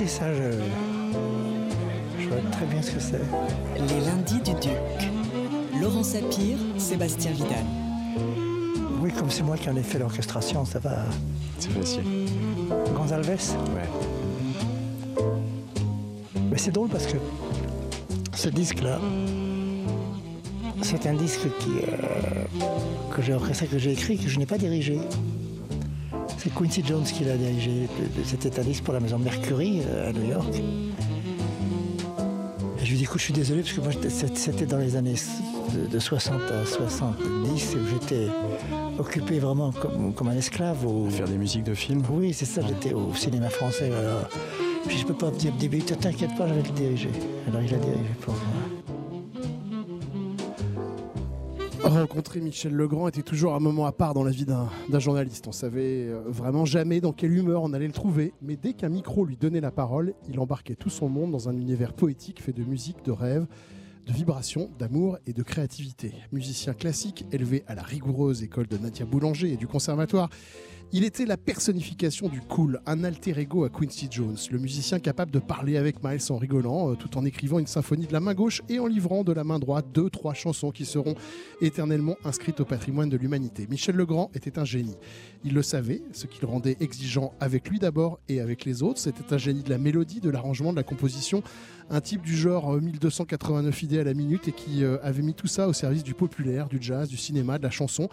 [0.00, 0.52] Merci, ça, je,
[2.20, 3.20] je vois très bien ce que c'est.
[3.80, 5.10] Les lundis du Duc.
[5.80, 7.64] Laurent Sapir, Sébastien Vidal.
[9.00, 11.04] Oui, comme c'est moi qui en ai fait l'orchestration, ça va.
[11.58, 12.04] C'est facile.
[12.94, 15.24] Gonzalves Ouais.
[16.48, 17.16] Mais c'est drôle parce que
[18.34, 19.00] ce disque-là,
[20.82, 22.44] c'est un disque qui, euh,
[23.16, 25.00] que j'ai orchestré, que j'ai écrit, que je n'ai pas dirigé.
[26.48, 27.88] C'est Quincy Jones qui l'a dirigé.
[28.24, 30.54] C'était un disque pour la maison Mercury euh, à New York.
[32.80, 35.16] Et je lui dis, écoute, je suis désolé parce que moi, c'était dans les années
[35.74, 38.28] de, de 60 à 70 où j'étais
[38.98, 40.86] occupé vraiment comme, comme un esclave.
[40.86, 41.10] Au...
[41.10, 43.90] Faire des musiques de films Oui, c'est ça, j'étais au cinéma français.
[43.92, 44.28] Alors,
[44.86, 45.52] puis je peux pas me dire,
[46.00, 47.10] t'inquiète pas, je vais le diriger.
[47.46, 48.77] Alors il a dirigé pour moi.
[51.88, 55.46] Rencontrer Michel Legrand était toujours un moment à part dans la vie d'un journaliste.
[55.48, 58.90] On savait euh, vraiment jamais dans quelle humeur on allait le trouver, mais dès qu'un
[58.90, 62.52] micro lui donnait la parole, il embarquait tout son monde dans un univers poétique fait
[62.52, 63.46] de musique, de rêves,
[64.06, 66.12] de vibrations, d'amour et de créativité.
[66.30, 70.28] Musicien classique, élevé à la rigoureuse école de Nadia Boulanger et du conservatoire,
[70.92, 75.30] il était la personnification du cool, un alter ego à Quincy Jones, le musicien capable
[75.30, 78.32] de parler avec Miles en rigolant, euh, tout en écrivant une symphonie de la main
[78.32, 81.14] gauche et en livrant de la main droite deux, trois chansons qui seront
[81.60, 83.66] éternellement inscrites au patrimoine de l'humanité.
[83.68, 84.96] Michel Legrand était un génie.
[85.44, 88.98] Il le savait, ce qui le rendait exigeant avec lui d'abord et avec les autres.
[88.98, 91.42] C'était un génie de la mélodie, de l'arrangement, de la composition,
[91.90, 95.34] un type du genre euh, 1289 idées à la minute et qui euh, avait mis
[95.34, 98.08] tout ça au service du populaire, du jazz, du cinéma, de la chanson.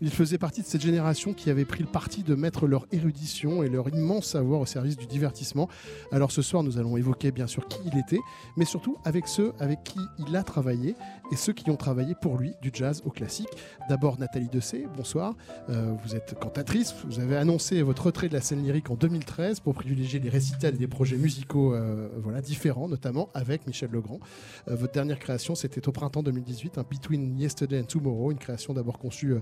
[0.00, 3.64] Il faisait partie de cette génération qui avait pris le parti de mettre leur érudition
[3.64, 5.68] et leur immense savoir au service du divertissement.
[6.12, 8.20] Alors ce soir, nous allons évoquer bien sûr qui il était,
[8.56, 10.94] mais surtout avec ceux avec qui il a travaillé
[11.32, 13.48] et ceux qui ont travaillé pour lui du jazz au classique.
[13.88, 15.34] D'abord Nathalie Dessay, bonsoir.
[15.68, 19.60] Euh, vous êtes cantatrice, vous avez annoncé votre retrait de la scène lyrique en 2013
[19.60, 24.20] pour privilégier les récitals et des projets musicaux euh, voilà, différents, notamment avec Michel Legrand.
[24.68, 28.74] Euh, votre dernière création, c'était au printemps 2018, un Between Yesterday and Tomorrow, une création
[28.74, 29.34] d'abord conçue,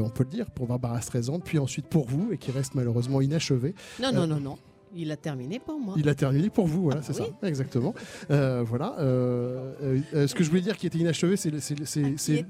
[0.00, 3.20] on peut le dire, pour Barbara Streisand, puis ensuite pour vous, et qui reste malheureusement
[3.20, 3.74] inachevée.
[4.00, 4.58] Non, Euh, non, non, non.
[4.94, 5.94] Il a terminé pour moi.
[5.98, 7.28] Il a terminé pour vous, voilà, Ah, c'est oui.
[7.40, 7.94] ça, exactement.
[8.30, 8.94] Euh, voilà.
[8.98, 9.72] euh,
[10.14, 11.58] euh, ce que je voulais dire qui était inachevé, c'est Ah,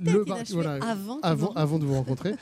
[0.04, 1.20] le bar- voilà, avant
[1.54, 2.34] avant, de vous rencontrer.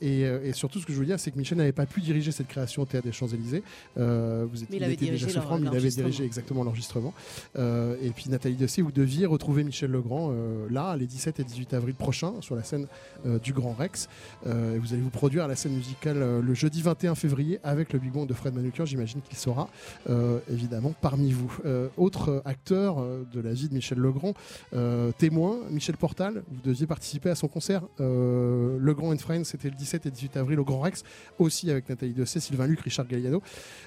[0.00, 2.30] Et, et surtout, ce que je voulais dire, c'est que Michel n'avait pas pu diriger
[2.32, 3.62] cette création au Théâtre des Champs-Élysées.
[3.96, 7.14] Vous étiez, Mais il avait était déjà dirigé souffrant, mais il avait dirigé exactement l'enregistrement.
[7.56, 10.32] Et puis, Nathalie Dessay, vous deviez retrouver Michel Legrand
[10.70, 12.86] là, les 17 et 18 avril prochains, sur la scène
[13.42, 14.08] du Grand Rex.
[14.46, 17.98] Et vous allez vous produire à la scène musicale le jeudi 21 février avec le
[17.98, 18.84] Big Band de Fred Manukian.
[18.84, 19.68] J'imagine qu'il sera
[20.08, 21.58] euh, évidemment parmi vous.
[21.64, 24.34] Euh, autre acteur euh, de la vie de Michel Legrand,
[25.18, 30.06] témoin, Michel Portal, vous deviez participer à son concert Legrand and Friends, c'était le 17
[30.06, 31.02] et 18 avril au Grand Rex,
[31.38, 33.42] aussi avec Nathalie Dessay, Sylvain Luc, Richard Galliano.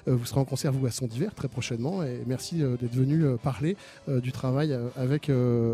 [0.06, 2.02] Vous serez en concert, vous, à son d'hiver très prochainement.
[2.02, 3.76] Et merci d'être venu parler
[4.08, 5.30] du travail avec,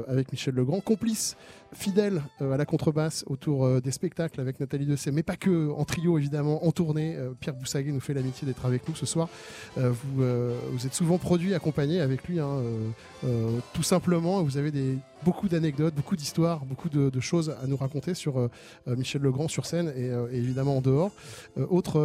[0.08, 1.36] avec Michel Legrand, complice
[1.72, 5.70] fidèle euh, à la contrebasse autour euh, des spectacles avec Nathalie Dessay, mais pas que,
[5.70, 7.16] en trio évidemment, en tournée.
[7.16, 9.28] Euh, Pierre Boussaguet nous fait l'amitié d'être avec nous ce soir.
[9.76, 12.62] Vous, êtes souvent produit, accompagné avec lui, hein,
[13.72, 14.42] tout simplement.
[14.42, 14.72] Vous avez
[15.24, 18.48] beaucoup d'anecdotes, beaucoup d'histoires, beaucoup de, choses à nous raconter sur
[18.86, 21.12] Michel Legrand sur scène et, et évidemment en dehors.
[21.56, 22.00] Autre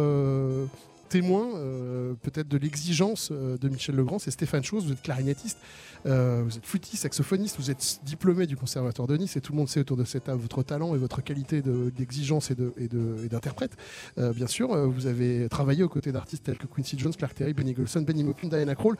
[1.12, 5.58] témoin euh, peut-être de l'exigence euh, de Michel Legrand, c'est Stéphane Chose, vous êtes clarinettiste,
[6.06, 9.58] euh, vous êtes flûtiste, saxophoniste, vous êtes diplômé du Conservatoire de Nice et tout le
[9.58, 12.72] monde sait autour de cette table votre talent et votre qualité de- d'exigence et de-
[12.78, 13.72] de- d'interprète.
[14.18, 17.52] Euh, bien sûr, vous avez travaillé aux côtés d'artistes tels que Quincy Jones, Clark Terry,
[17.52, 18.96] Benny Golson, Benny Maupin, Diana Krall.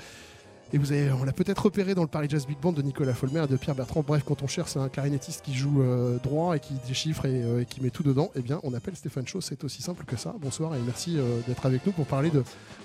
[0.74, 3.12] Et vous avez, on l'a peut-être repéré dans le Paris Jazz Big Band de Nicolas
[3.12, 4.02] Folmer et de Pierre Bertrand.
[4.06, 7.60] Bref, quand on cherche un clarinettiste qui joue euh, droit et qui déchiffre et, euh,
[7.60, 9.42] et qui met tout dedans, eh bien, on appelle Stéphane Chaud.
[9.42, 10.34] C'est aussi simple que ça.
[10.40, 12.30] Bonsoir et merci euh, d'être avec nous pour parler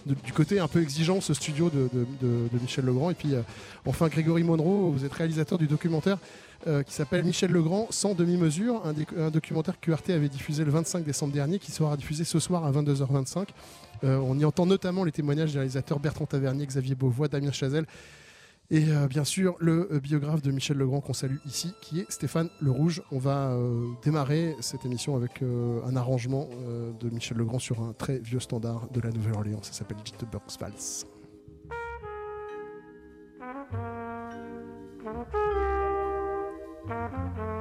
[0.05, 1.87] du côté un peu exigeant, ce studio de,
[2.21, 3.09] de- Michel Legrand.
[3.09, 3.33] Et puis,
[3.85, 6.17] enfin, Grégory Monroe, vous êtes réalisateur du documentaire
[6.65, 11.03] euh, qui s'appelle Michel Legrand sans demi-mesure, un, documentaire que QRT avait diffusé le 25
[11.03, 13.49] décembre dernier, qui sera diffusé ce soir à 22h25.
[14.03, 17.85] Euh, on y entend notamment les témoignages des réalisateurs Bertrand Tavernier, Xavier Beauvois, Damien Chazelle
[18.69, 22.49] et euh, bien sûr le biographe de Michel Legrand qu'on salue ici, qui est Stéphane
[22.59, 23.01] Le Rouge.
[23.11, 23.55] On va
[24.03, 26.49] démarrer cette émission avec un arrangement
[26.99, 29.61] de Michel Legrand sur un très vieux standard de la Nouvelle-Orléans.
[29.61, 31.05] Ça s'appelle Jitterbugs Vals.
[36.87, 37.56] Música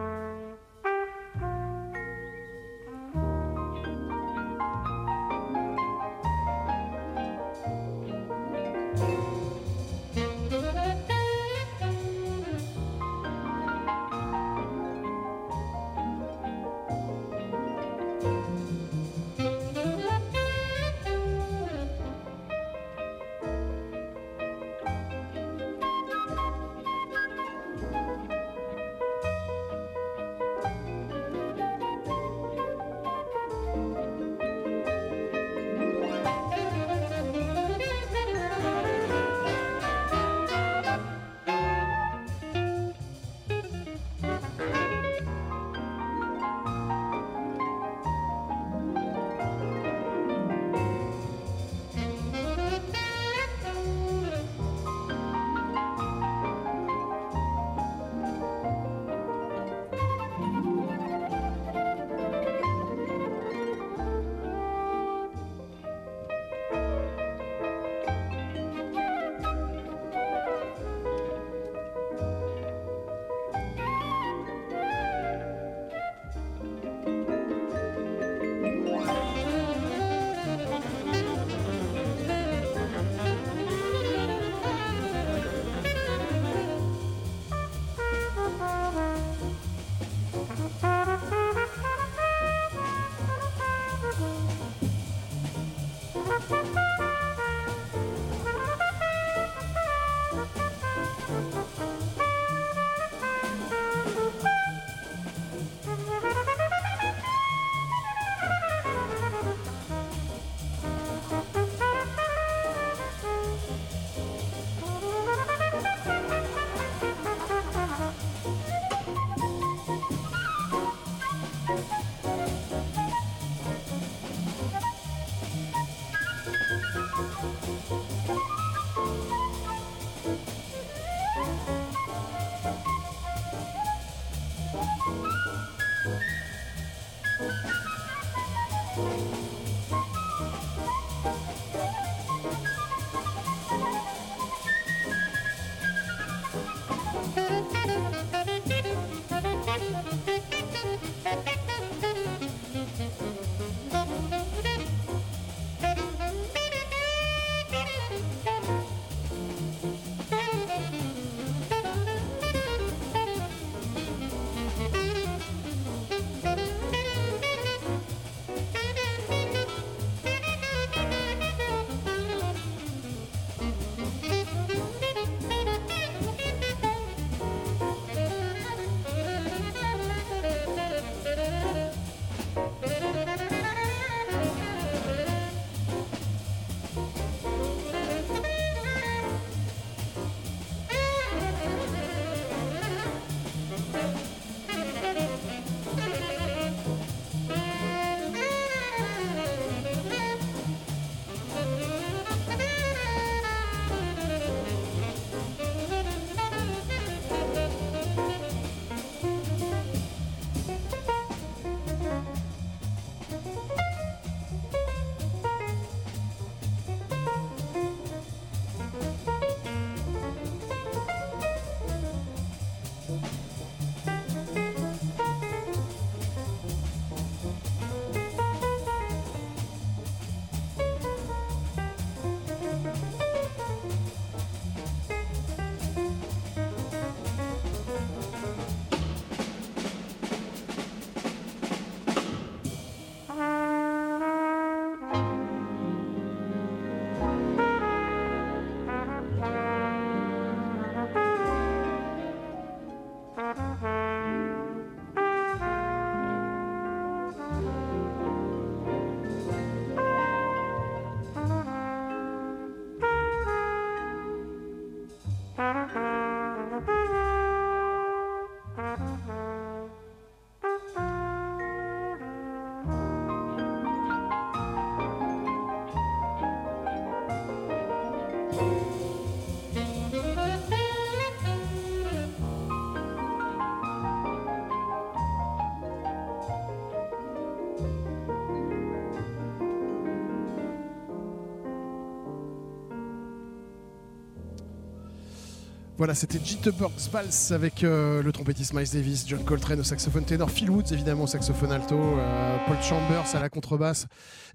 [295.98, 300.50] Voilà, c'était Jitterbug Vals avec euh, le trompettiste Miles Davis, John Coltrane au saxophone ténor,
[300.50, 304.06] Phil Woods évidemment au saxophone alto, euh, Paul Chambers à la contrebasse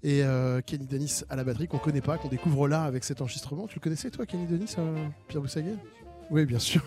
[0.04, 3.20] et euh, Kenny Dennis à la batterie qu'on connaît pas, qu'on découvre là avec cet
[3.20, 3.66] enregistrement.
[3.66, 4.76] Tu le connaissais toi, Kenny Dennis,
[5.26, 5.74] Pierre Boussaguet?
[6.30, 6.80] Oui, bien sûr.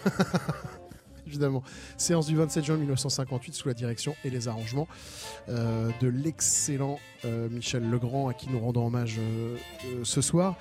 [1.28, 1.62] évidemment.
[1.98, 4.88] Séance du 27 juin 1958 sous la direction et les arrangements
[5.50, 7.00] de l'excellent
[7.52, 9.20] Michel Legrand à qui nous rendons hommage
[10.04, 10.56] ce soir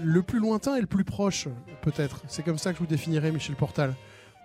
[0.00, 1.48] le plus lointain et le plus proche,
[1.82, 2.22] peut-être.
[2.28, 3.94] C'est comme ça que je vous définirais Michel Portal.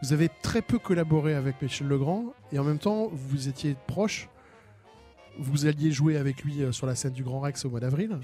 [0.02, 4.30] Vous avez très peu collaboré avec Michel Legrand et en même temps, vous étiez proche.
[5.40, 8.20] Vous alliez jouer avec lui euh, sur la scène du Grand Rex au mois d'avril.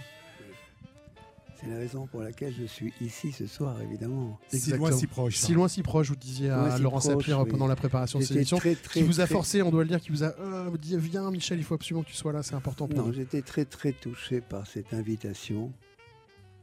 [1.59, 4.39] C'est la raison pour laquelle je suis ici ce soir, évidemment.
[4.47, 5.35] Si loin, si proche.
[5.35, 8.59] Si loin, si proche, vous disiez à Laurent Sapir pendant la préparation de cette émission.
[8.93, 11.57] qui vous a forcé, on doit le dire, qui vous a euh, dit Viens, Michel,
[11.57, 13.13] il faut absolument que tu sois là, c'est important pour nous.
[13.13, 15.73] J'étais très, très touché par cette invitation.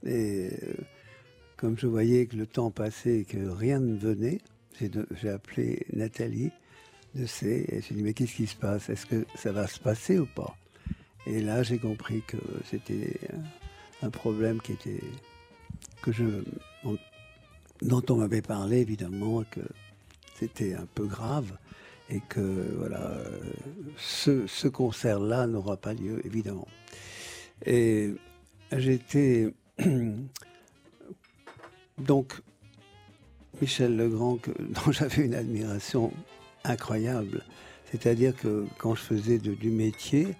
[0.06, 0.74] Et euh,
[1.56, 4.38] comme je voyais que le temps passait et que rien ne venait,
[4.78, 6.52] j'ai appelé Nathalie
[7.14, 8.88] de C et j'ai dit mais qu'est-ce qui se passe?
[8.90, 10.56] Est-ce que ça va se passer ou pas?
[11.26, 12.36] Et là j'ai compris que
[12.70, 13.18] c'était
[14.02, 15.00] un problème qui était
[16.02, 16.24] que je
[17.82, 19.60] dont on m'avait parlé évidemment que
[20.38, 21.56] c'était un peu grave
[22.10, 23.18] et que voilà
[23.96, 26.68] ce, ce concert-là n'aura pas lieu évidemment.
[27.64, 28.14] Et
[28.72, 29.52] j'étais
[31.98, 32.34] Donc,
[33.60, 36.12] Michel Legrand, dont j'avais une admiration
[36.64, 37.44] incroyable,
[37.90, 40.34] c'est-à-dire que quand je faisais du métier,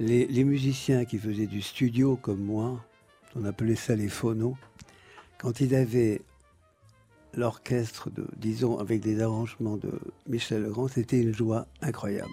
[0.00, 2.84] les, musiciens qui faisaient du studio comme moi,
[3.36, 4.56] on appelait ça les phonos,
[5.38, 6.22] quand ils avaient
[7.34, 9.90] l'orchestre, disons, avec des arrangements de
[10.28, 12.32] Michel Legrand, c'était une joie incroyable.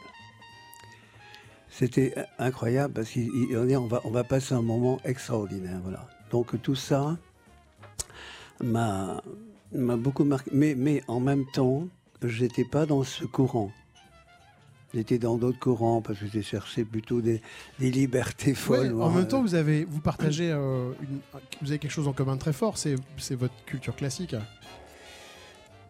[1.69, 5.79] C'était incroyable parce qu'on va, va passer un moment extraordinaire.
[6.31, 7.17] Donc tout ça
[8.63, 9.21] m'a
[9.71, 10.49] beaucoup marqué.
[10.53, 11.87] Mais, mais en même temps,
[12.23, 13.71] j'étais pas dans ce courant.
[14.93, 17.41] J'étais dans d'autres courants parce que j'ai cherché plutôt des,
[17.79, 18.99] libertés folles.
[18.99, 20.91] en même temps, vous avez vous partagez euh,
[21.61, 22.95] vous avez quelque chose en commun de très fort, c'est
[23.35, 24.35] votre culture classique.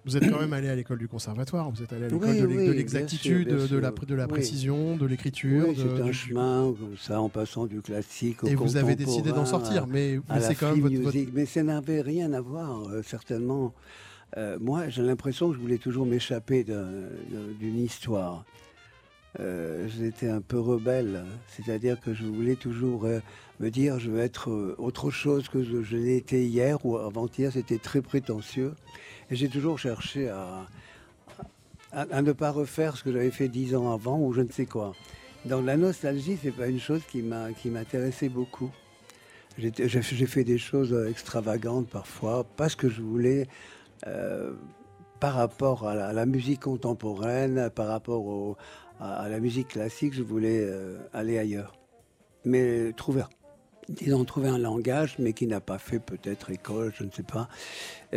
[0.06, 2.72] Vous êtes quand même allé à l'école du conservatoire, vous êtes allé à l'école de
[2.72, 5.68] l'exactitude, de, la, de la précision, de l'écriture.
[5.76, 9.46] c'est un chemin comme ça, en passant du classique au Et vous avez décidé d'en
[9.46, 13.74] sortir, mais, c'est quand même votre, Mais ça n'avait rien à voir, euh, certainement.
[14.38, 18.46] Euh, moi, j'ai l'impression que je voulais toujours m'échapper d'une histoire.
[19.40, 21.24] euh, j'étais un peu rebelle.
[21.48, 23.20] C'est-à-dire que je voulais toujours euh,
[23.60, 26.98] me dire je veux être euh, autre chose que je, je l'ai été hier ou
[26.98, 27.52] avant-hier.
[27.54, 28.74] C'était très prétentieux.
[29.32, 30.30] Et j'ai toujours cherché
[31.94, 34.66] à, ne pas refaire ce que j'avais fait dix ans avant ou je ne sais
[34.66, 34.94] quoi.
[35.46, 38.72] Donc la nostalgie, c'est pas une chose qui m'intéressait beaucoup.
[39.58, 43.48] J'ai fait des choses extravagantes parfois parce que je voulais,
[44.08, 44.54] euh,
[45.20, 48.58] par rapport à la, musique contemporaine, par rapport au-
[49.00, 51.74] à, à la musique classique, je voulais euh, aller ailleurs.
[52.46, 53.24] Mais trouver,
[53.90, 57.48] disons, trouver un langage, mais qui n'a pas fait peut-être école, je ne sais pas.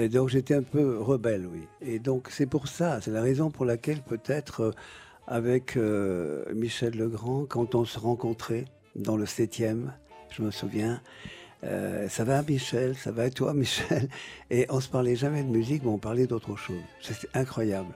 [0.08, 1.66] Donc j'étais un peu rebelle, oui.
[1.80, 4.70] Et donc c'est pour ça, c'est la raison pour laquelle peut-être euh,
[5.26, 9.90] avec euh, Michel Legrand, quand on se rencontrait dans le 7e,
[10.30, 11.00] je me souviens,
[11.64, 14.08] euh, ça va Michel, ça va toi Michel?
[14.50, 16.80] Et on se parlait jamais de musique, mais on parlait d'autre chose.
[17.00, 17.94] C'était incroyable.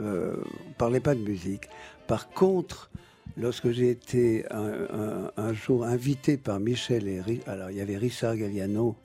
[0.00, 0.36] Euh,
[0.68, 1.68] on parlait pas de musique.
[2.06, 2.90] Par contre,
[3.36, 8.96] lorsque j'ai été un, jour invité par Michel et alors il y avait Richard Galliano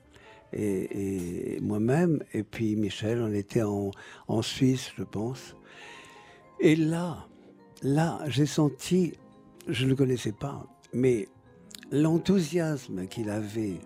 [0.52, 3.90] et, moi-même, et puis Michel, on était en,
[4.28, 5.56] en Suisse, je pense.
[6.60, 7.26] Et là,
[7.82, 9.14] là, j'ai senti,
[9.66, 11.28] je ne le connaissais pas, mais
[11.90, 13.80] l'enthousiasme qu'il avait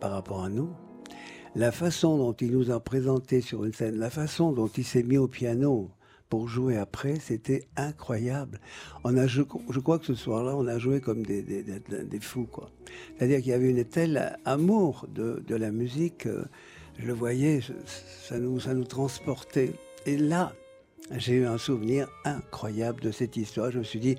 [0.00, 0.70] par rapport à nous,
[1.54, 5.02] la façon dont il nous a présenté sur une scène, la façon dont il s'est
[5.02, 5.90] mis au piano
[6.32, 8.58] pour jouer après, c'était incroyable.
[9.04, 12.04] On a, je, je crois que ce soir-là, on a joué comme des, des, des-
[12.04, 12.70] des fous, quoi.
[13.18, 16.46] C'est-à-dire qu'il y avait une tel amour de, de la musique, euh,
[16.98, 17.60] je le voyais,
[18.22, 19.72] ça nous, ça nous transportait.
[20.06, 20.54] Et là,
[21.18, 23.70] j'ai eu un souvenir incroyable de cette histoire.
[23.70, 24.16] Je me suis dit,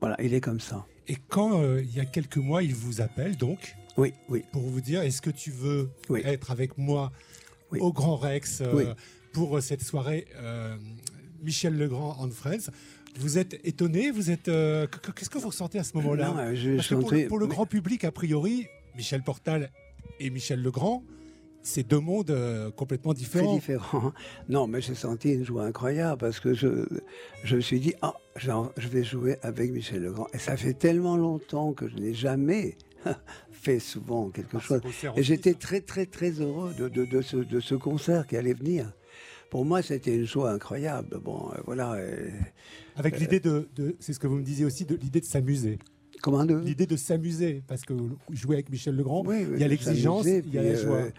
[0.00, 0.86] voilà, il est comme ça.
[1.08, 4.44] Et quand, euh, il y a quelques mois, il vous appelle, donc, Oui, oui.
[4.50, 6.22] pour vous dire est-ce que tu veux Oui.
[6.24, 7.12] être avec moi
[7.70, 7.80] Oui.
[7.82, 8.84] au Grand Rex euh, Oui.
[9.32, 10.76] Pour euh, cette soirée euh,
[11.42, 12.70] Michel Legrand and Friends
[13.18, 16.54] Vous êtes étonné Vous êtes euh, qu- qu- Qu'est-ce que vous ressentez à ce moment-là
[16.54, 19.70] je pour, le, pour le mais- grand public, a priori, Michel Portal
[20.20, 21.02] et Michel Legrand,
[21.64, 23.54] c'est deux mondes euh, complètement Très différents.
[23.54, 24.12] différent.
[24.48, 26.86] Non, mais j'ai senti une joie incroyable parce que je,
[27.44, 30.26] je me suis dit, ah, je vais jouer avec Michel Legrand.
[30.34, 32.76] Et ça fait tellement longtemps que je n'ai jamais
[33.52, 34.80] fait souvent quelque Ah, chose.
[35.08, 38.36] en Et j'étais très, très, très heureux de, de, de ce, de ce concert qui
[38.36, 38.92] allait venir.
[39.52, 41.20] Pour moi, c'était une joie incroyable.
[41.22, 41.92] Bon, euh, voilà.
[41.92, 42.30] euh,
[42.96, 45.78] Avec l'idée de, de- c'est ce que vous me disiez aussi, de l'idée de s'amuser.
[46.22, 46.56] comment de?
[46.56, 47.92] L'idée de s'amuser, parce que
[48.30, 50.96] jouer avec Michel Legrand, Oui, il y a l'exigence, il y a la joie.
[50.96, 51.10] euh,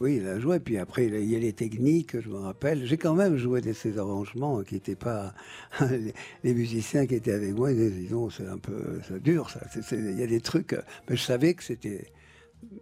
[0.00, 0.56] oui, la joie.
[0.56, 2.86] Et puis après, il y a les techniques, je me rappelle.
[2.86, 5.34] J'ai quand même joué de ces arrangements qui n'étaient pas.
[6.42, 9.60] les, musiciens qui étaient avec moi, ils disaient, Dis donc, c'est un peu ça.
[9.70, 10.72] C'est- c'est- Il y a des trucs.
[10.72, 12.06] euh, Mais je savais que c'était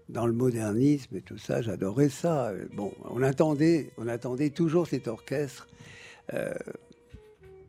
[0.09, 1.63] dans le modernisme et tout ça.
[1.63, 2.53] J'adorais ça.
[2.75, 5.67] Bon, on attendait, on attendait toujours cet orchestre.
[6.35, 6.53] Euh,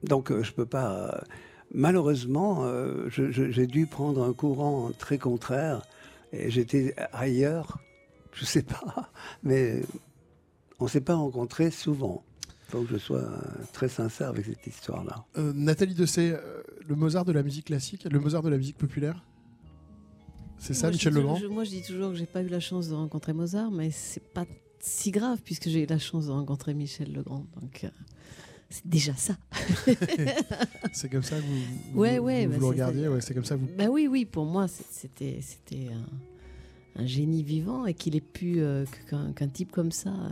[0.04, 1.24] donc, euh, je peux pas.
[1.74, 5.82] malheureusement, euh, j'ai dû prendre un courant très contraire
[6.32, 7.80] et j'étais ailleurs.
[8.34, 9.12] Je sais pas,
[9.44, 9.82] mais
[10.80, 12.24] on s'est pas rencontrés souvent.
[12.68, 13.30] Faut que je sois
[13.72, 15.24] très sincère avec cette histoire-là.
[15.38, 16.36] Euh, Nathalie Dessay,
[16.88, 19.24] le Mozart de la musique classique, le Mozart de la musique populaire?
[20.66, 22.60] C'est ça, Moi, Michel Legrand je- Moi, je dis toujours que j'ai pas eu la
[22.60, 24.46] chance de rencontrer Mozart, mais c'est pas
[24.80, 27.46] si grave puisque j'ai eu la chance de rencontrer Michel Legrand.
[27.62, 27.90] Donc, euh,
[28.70, 29.36] c'est déjà ça.
[30.94, 31.56] C'est comme ça que vous,
[31.94, 33.68] vous, Ouais, vous- ouais, vous bah, le regardiez, ouais, c'est comme ça que vous...
[33.78, 35.88] Ben oui, oui, pour moi, c'était, c'était
[36.96, 40.30] un, un génie vivant et qu'il ait pu, euh, qu'un, type comme ça, euh,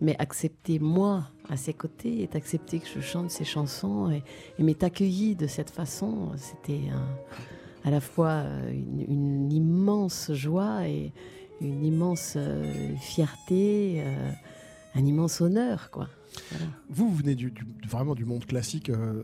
[0.00, 4.22] m'ait accepté moi à ses côtés, ait accepté que je chante ses chansons et,
[4.58, 7.08] et m'ait accueilli de cette façon, c'était un-
[7.84, 11.12] à la fois euh, une, une immense joie et
[11.60, 14.30] une immense euh, fierté, euh,
[14.94, 16.08] un immense honneur, quoi.
[16.52, 16.66] Voilà.
[16.88, 19.22] Vous, vous venez du, du- vraiment du monde classique euh,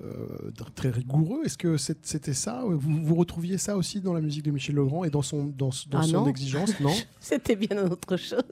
[0.75, 1.43] très rigoureux.
[1.45, 2.65] Est-ce que c'était ça?
[2.69, 5.71] Vous, vous retrouviez ça aussi dans la musique de Michel Legrand et dans son, dans,
[5.89, 6.27] dans Ah son non.
[6.27, 6.79] exigence?
[6.81, 6.93] Non?
[7.21, 8.43] C'était bien autre chose.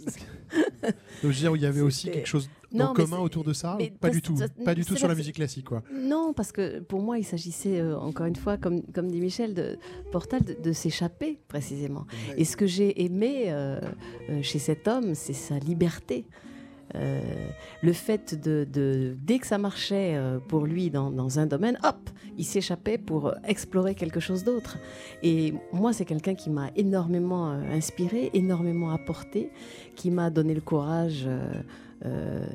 [0.84, 3.76] Donc, je veux dire, il y avait aussi quelque chose Non, commun autour de ça
[3.78, 4.35] mais Pas du tout.
[4.64, 5.83] Pas du tout sur la musique classique, quoi.
[5.93, 9.54] Non, parce que pour moi, il s'agissait, euh, encore une fois, comme, comme dit Michel,
[9.54, 9.78] de
[10.12, 12.04] Portal, de, de s'échapper précisément.
[12.37, 13.81] Et ce que j'ai aimé euh,
[14.31, 16.26] euh, chez cet homme, c'est sa liberté.
[16.97, 17.21] Euh,
[17.83, 21.76] le fait de, de- dès que ça marchait euh, pour lui dans, dans un domaine,
[21.83, 24.78] hop, il s'échappait pour explorer quelque chose d'autre.
[25.23, 29.50] Et moi, c'est quelqu'un qui m'a énormément euh, inspiré, énormément apporté,
[29.97, 31.26] qui m'a donné le courage
[32.04, 32.46] euh,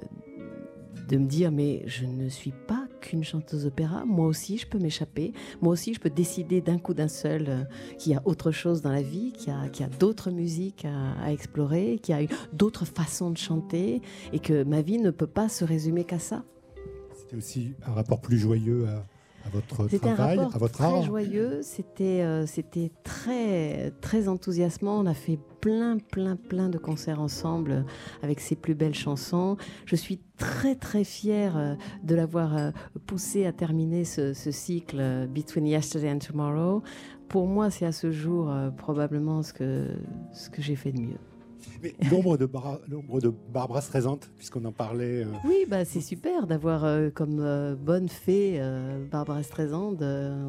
[1.08, 4.78] de me dire mais je ne suis pas qu'une chanteuse opéra, moi aussi je peux
[4.78, 7.64] m'échapper, moi aussi je peux décider d'un coup d'un seul euh,
[7.98, 11.14] qu'il y a autre chose dans la vie, qu'il y a, a d'autres musiques à,
[11.24, 14.02] à explorer, qu'il y a d'autres façons de chanter
[14.34, 16.44] et que ma vie ne peut pas se résumer qu'à ça.
[17.16, 19.06] C'était aussi un rapport plus joyeux à,
[19.50, 21.04] à votre un travail, rapport à votre très art.
[21.04, 25.00] joyeux, c'était euh, c'était très très enthousiasmant.
[25.00, 27.86] On a fait plein plein plein de concerts ensemble
[28.22, 29.58] avec ses plus belles chansons.
[29.86, 32.72] Je suis très très fière euh, de l'avoir euh,
[33.06, 36.84] poussé à terminer ce, ce cycle Between Yesterday and Tomorrow.
[37.30, 39.88] Pour moi, c'est à ce jour euh, probablement ce que
[40.34, 41.20] ce que j'ai fait de mieux.
[41.84, 45.24] Mais L'ombre de, Bar- de Barbara Streisand, puisqu'on en parlait.
[45.24, 48.60] euh, Oui, bah c'est super d'avoir euh, comme euh, bonne fée
[49.12, 49.96] Barbara Streisand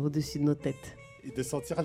[0.04, 0.96] au-dessus de nos têtes.
[1.24, 1.76] et de sentir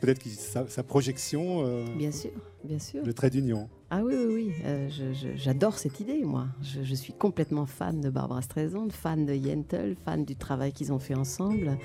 [0.00, 2.30] peut-être sa, sa projection, Bien sûr,
[2.64, 3.04] bien sûr.
[3.04, 3.68] le trait d'union.
[3.90, 4.90] Ah oui, oui, oui.
[5.36, 6.46] J'adore cette idée, moi.
[6.62, 10.92] Je, je suis complètement fan de Barbara Streisand, fan de Yentl, fan du travail qu'ils
[10.92, 11.76] ont fait ensemble.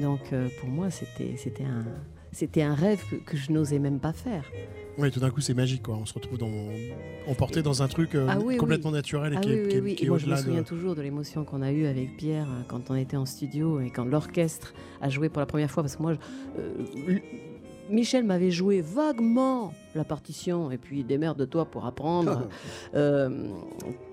[0.00, 0.20] Donc,
[0.60, 1.84] pour moi, c'était un,
[2.32, 4.44] c'était un rêve que, que je n'osais même pas faire.
[4.98, 5.96] Oui, tout d'un coup, c'est magique, quoi.
[5.96, 6.50] On se retrouve dans,
[7.26, 8.96] emporté dans un truc euh, Ah oui, complètement oui.
[8.96, 9.48] naturel et Ah qui
[9.80, 10.36] oui, est, qui moi, je me de.
[10.36, 13.80] souviens toujours de l'émotion qu'on a eue avec Pierre euh, quand on était en studio
[13.80, 15.82] et quand l'orchestre a joué pour la première fois.
[15.82, 17.18] Parce que moi, je- euh,
[17.90, 22.48] Michel m'avait joué vaguement la partition et puis démerde-toi pour apprendre
[22.94, 23.48] euh,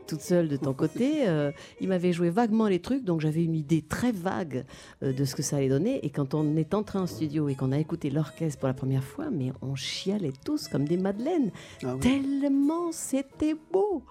[0.07, 1.27] toute seule de ton côté.
[1.27, 4.65] Euh, il m'avait joué vaguement les trucs, donc j'avais une idée très vague
[5.03, 6.05] euh, de ce que ça allait donner.
[6.05, 9.03] Et quand on est entré en studio et qu'on a écouté l'orchestre pour la première
[9.03, 11.51] fois, mais on chialait tous comme des madeleines
[11.83, 11.99] Ah oui.
[11.99, 14.03] tellement c'était beau.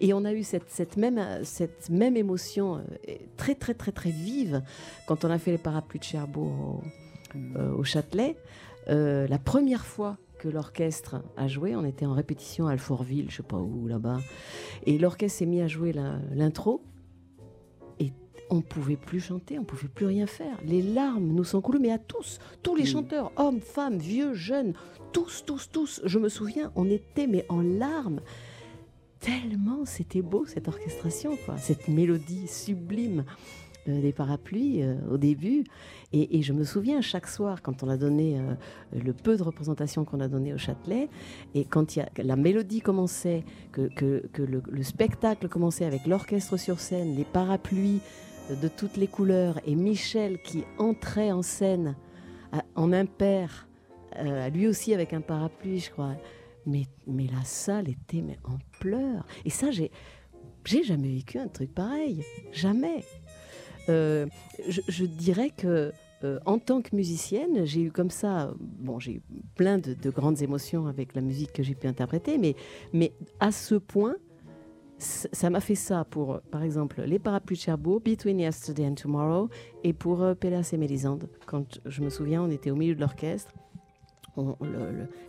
[0.00, 2.82] Et on a eu cette, cette, même, cette même émotion
[3.36, 4.62] très, très, très, très vive
[5.06, 6.82] quand on a fait les parapluies de Cherbourg
[7.56, 8.36] au, au Châtelet.
[8.90, 13.36] Euh, la première fois que l'orchestre a joué, on était en répétition à Alfortville, je
[13.36, 14.18] sais pas où, là-bas.
[14.86, 15.92] Et l'orchestre s'est mis à jouer
[16.32, 16.82] l'intro.
[17.98, 18.12] Et
[18.48, 20.58] on pouvait plus chanter, on pouvait plus rien faire.
[20.64, 22.86] Les larmes nous sont coulées, mais à tous, tous les Mm.
[22.86, 24.72] chanteurs, hommes, femmes, vieux, jeunes,
[25.12, 26.00] tous, tous, tous.
[26.04, 28.20] Je me souviens, on était mais en larmes.
[29.20, 31.58] Tellement c'était beau cette orchestration, quoi.
[31.58, 33.24] Cette mélodie sublime
[33.98, 35.64] des parapluies euh, au début.
[36.12, 38.54] Et, je me souviens chaque soir quand on a donné euh,
[38.92, 41.08] le peu de représentation qu'on a donné au Châtelet,
[41.54, 47.16] et quand la mélodie commençait, que, que- le, le spectacle commençait avec l'orchestre sur scène,
[47.16, 48.00] les parapluies
[48.50, 51.96] euh, de toutes les couleurs, et Michel qui entrait en scène
[52.74, 53.68] en impair,
[54.18, 56.16] euh, lui aussi avec un parapluie, je crois.
[56.66, 59.24] Mais, mais la salle était en pleurs.
[59.44, 59.90] Et ça, j'ai,
[60.64, 62.22] j'ai jamais vécu un truc pareil.
[62.52, 63.04] Jamais.
[63.88, 64.26] Euh,
[64.68, 69.22] je, dirais que euh, en tant que musicienne, j'ai eu comme ça, bon, j'ai eu
[69.54, 72.54] plein de, de grandes émotions avec la musique que j'ai pu interpréter, mais,
[72.92, 74.16] mais à ce point,
[75.00, 79.48] ça m'a fait ça pour, par exemple, les parapluies de Cherbourg, Between Yesterday and Tomorrow,
[79.82, 81.28] et pour euh, et Mélisande.
[81.46, 83.52] Quand je me souviens, on était au milieu de l'orchestre.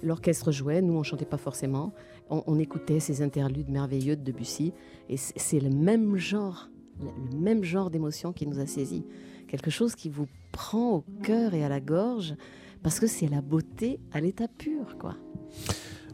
[0.04, 1.92] L'orchestre jouait, nous on chantait pas forcément.
[2.30, 4.74] On, écoutait ces interludes merveilleux de Debussy,
[5.10, 6.70] et c'est le même genre,
[7.02, 9.04] le même genre d'émotion qui nous a saisis.
[9.48, 12.36] Quelque chose qui vous prend au cœur et à la gorge,
[12.84, 15.16] parce que c'est la beauté à l'état pur, quoi.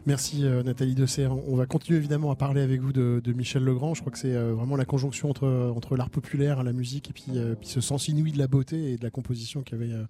[0.08, 1.36] Merci euh, Nathalie Dessert.
[1.48, 3.92] On va continuer évidemment à parler avec vous de, Michel Legrand.
[3.92, 5.46] Je crois que c'est euh, vraiment la conjonction entre,
[5.76, 8.92] entre l'art populaire, la musique et puis, euh, puis ce sens inouï de la beauté
[8.92, 10.04] et de la composition qu'il y avait euh,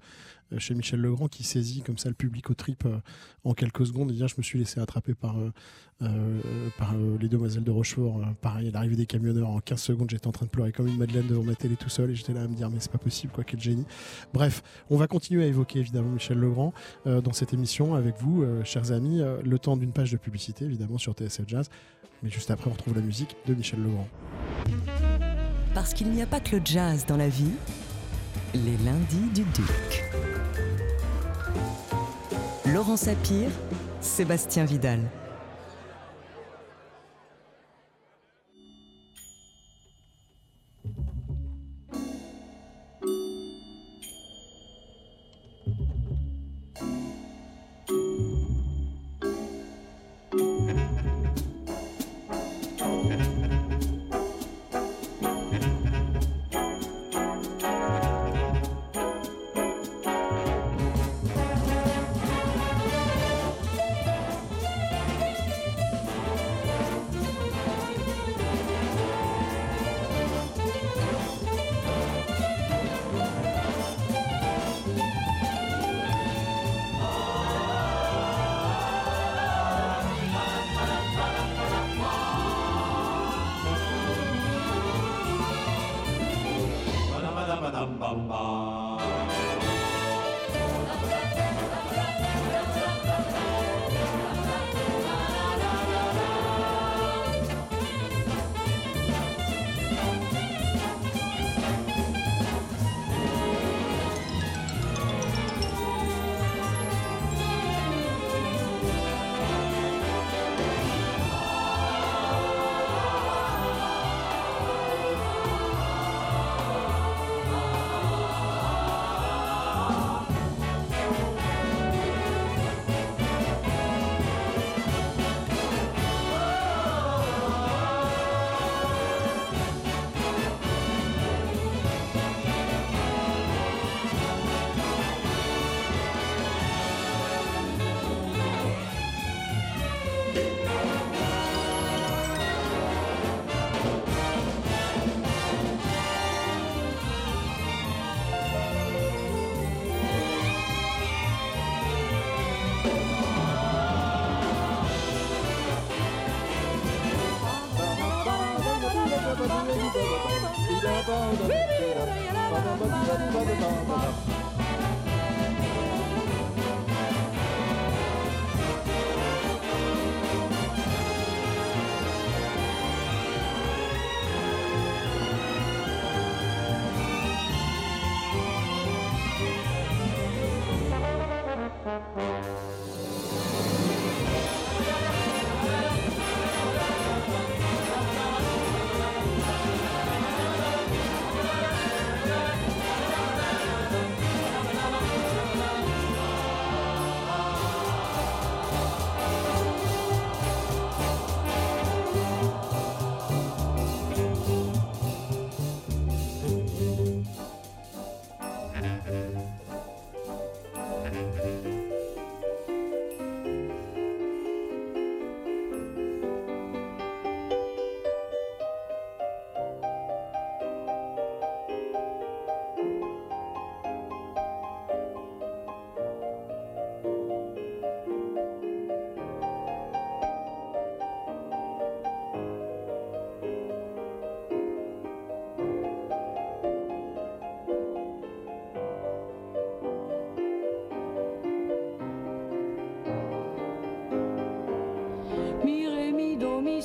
[0.56, 2.98] chez Michel Legrand qui saisit comme ça le public au trip euh,
[3.44, 4.11] en quelques secondes.
[4.11, 5.52] Et bien, je me suis laissé attraper par, euh,
[6.02, 6.40] euh,
[6.80, 8.18] euh, les demoiselles de Rochefort.
[8.18, 10.96] Euh, pareil, l'arrivée des camionneurs, en 15 secondes, j'étais en train de pleurer comme une
[10.96, 12.98] madeleine devant ma télé tout seul et j'étais là à me dire mais c'est pas
[12.98, 13.84] possible quoi, quel génie.
[14.32, 16.72] Bref, on va continuer à évoquer évidemment Michel Legrand
[17.06, 20.16] euh, dans cette émission avec vous, euh, chers amis, euh, le temps d'une page de
[20.16, 21.68] publicité évidemment sur TSF Jazz.
[22.22, 24.08] Mais juste après, on retrouve la musique de Michel Legrand.
[25.74, 27.52] Parce qu'il n'y a pas que le jazz dans la vie,
[28.54, 30.28] les lundis du Duc.
[32.72, 33.48] Laurent Sapir,
[34.02, 35.00] Sébastien Vidal.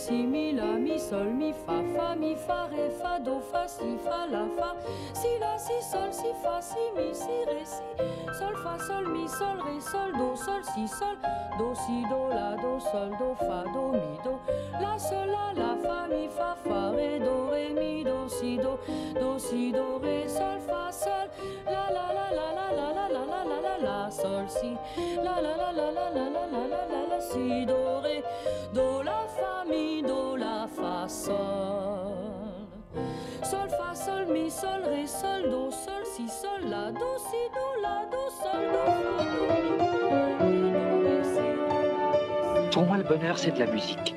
[0.04, 3.98] Si, mi, la, mi, sol, mi, fa, fa, mi, fa, ré, fa, do, fa, si,
[4.04, 4.76] fa, la, fa,
[5.13, 7.88] si, la, si, sol, si, fa, si, mi, si, ré, si,
[8.38, 11.16] sol, fa, sol, mi, sol, ré, sol, do, sol, si, sol,
[11.58, 14.36] do, si, do, la, do, sol, do, fa, do, mi, do,
[14.82, 18.78] la, sol, la, la, fa, mi, fa, fa, ré, do, ré, mi, do, si, do,
[19.13, 21.32] do, si, do, ré, sol, fa, sol,
[21.66, 24.78] la, la, la, la, la, la, la, la, la, la, la, sol, si,
[25.17, 28.24] la, la, la, la, la, la, la, la, la, la, la, si, do, ré,
[28.74, 32.67] do, la, fa, mi, do, la, fa, sol.
[33.43, 37.67] Sol, fa, sol, mi, sol, ré, sol, do, sol, si, sol, la, do, si, do,
[37.82, 38.84] la, do, sol, do,
[39.17, 39.28] fa,
[40.39, 40.74] do, mi,
[42.72, 44.15] Pour moi, le bonheur, c'est de la musique.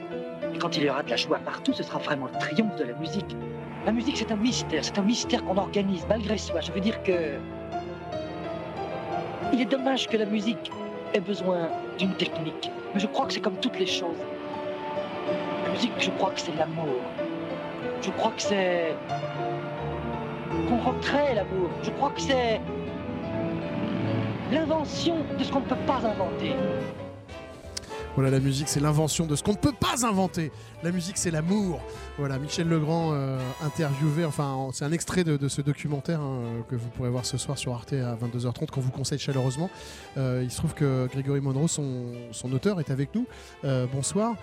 [0.54, 2.84] Et quand il y aura de la joie partout, ce sera vraiment le triomphe de
[2.84, 3.36] la musique.
[3.84, 6.60] La musique, c'est un mystère, c'est un mystère qu'on organise malgré soi.
[6.60, 7.38] Je veux dire que.
[9.52, 10.70] Il est dommage que la musique
[11.14, 12.70] ait besoin d'une technique.
[12.92, 14.18] Mais je crois que c'est comme toutes les choses.
[15.64, 17.00] La musique, je crois que c'est l'amour.
[18.02, 18.94] Je crois que c'est.
[20.68, 21.70] qu'on recrée l'amour.
[21.82, 22.60] Je crois que c'est.
[24.52, 26.54] l'invention de ce qu'on ne peut pas inventer.
[28.16, 30.50] Voilà, la musique, c'est l'invention de ce qu'on ne peut pas inventer.
[30.82, 31.82] La musique, c'est l'amour.
[32.16, 36.40] Voilà, Michel Legrand euh, interviewé, enfin, en- c'est un extrait de, de ce documentaire hein,
[36.42, 39.68] euh, que vous pourrez voir ce soir sur Arte à 22h30, qu'on vous conseille chaleureusement.
[40.16, 43.26] Euh, il se trouve que Grégory Monroe, son, son auteur, est avec nous.
[43.64, 44.34] Euh, bonsoir.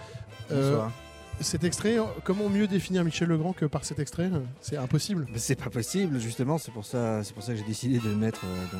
[0.52, 0.92] Bonsoir.
[1.40, 4.30] cet extrait, comment mieux définir Michel Legrand que par cet extrait
[4.62, 5.26] C'est impossible.
[5.36, 8.16] C'est pas possible, justement, c'est pour ça, c'est pour ça que j'ai décidé de le
[8.16, 8.78] mettre dans-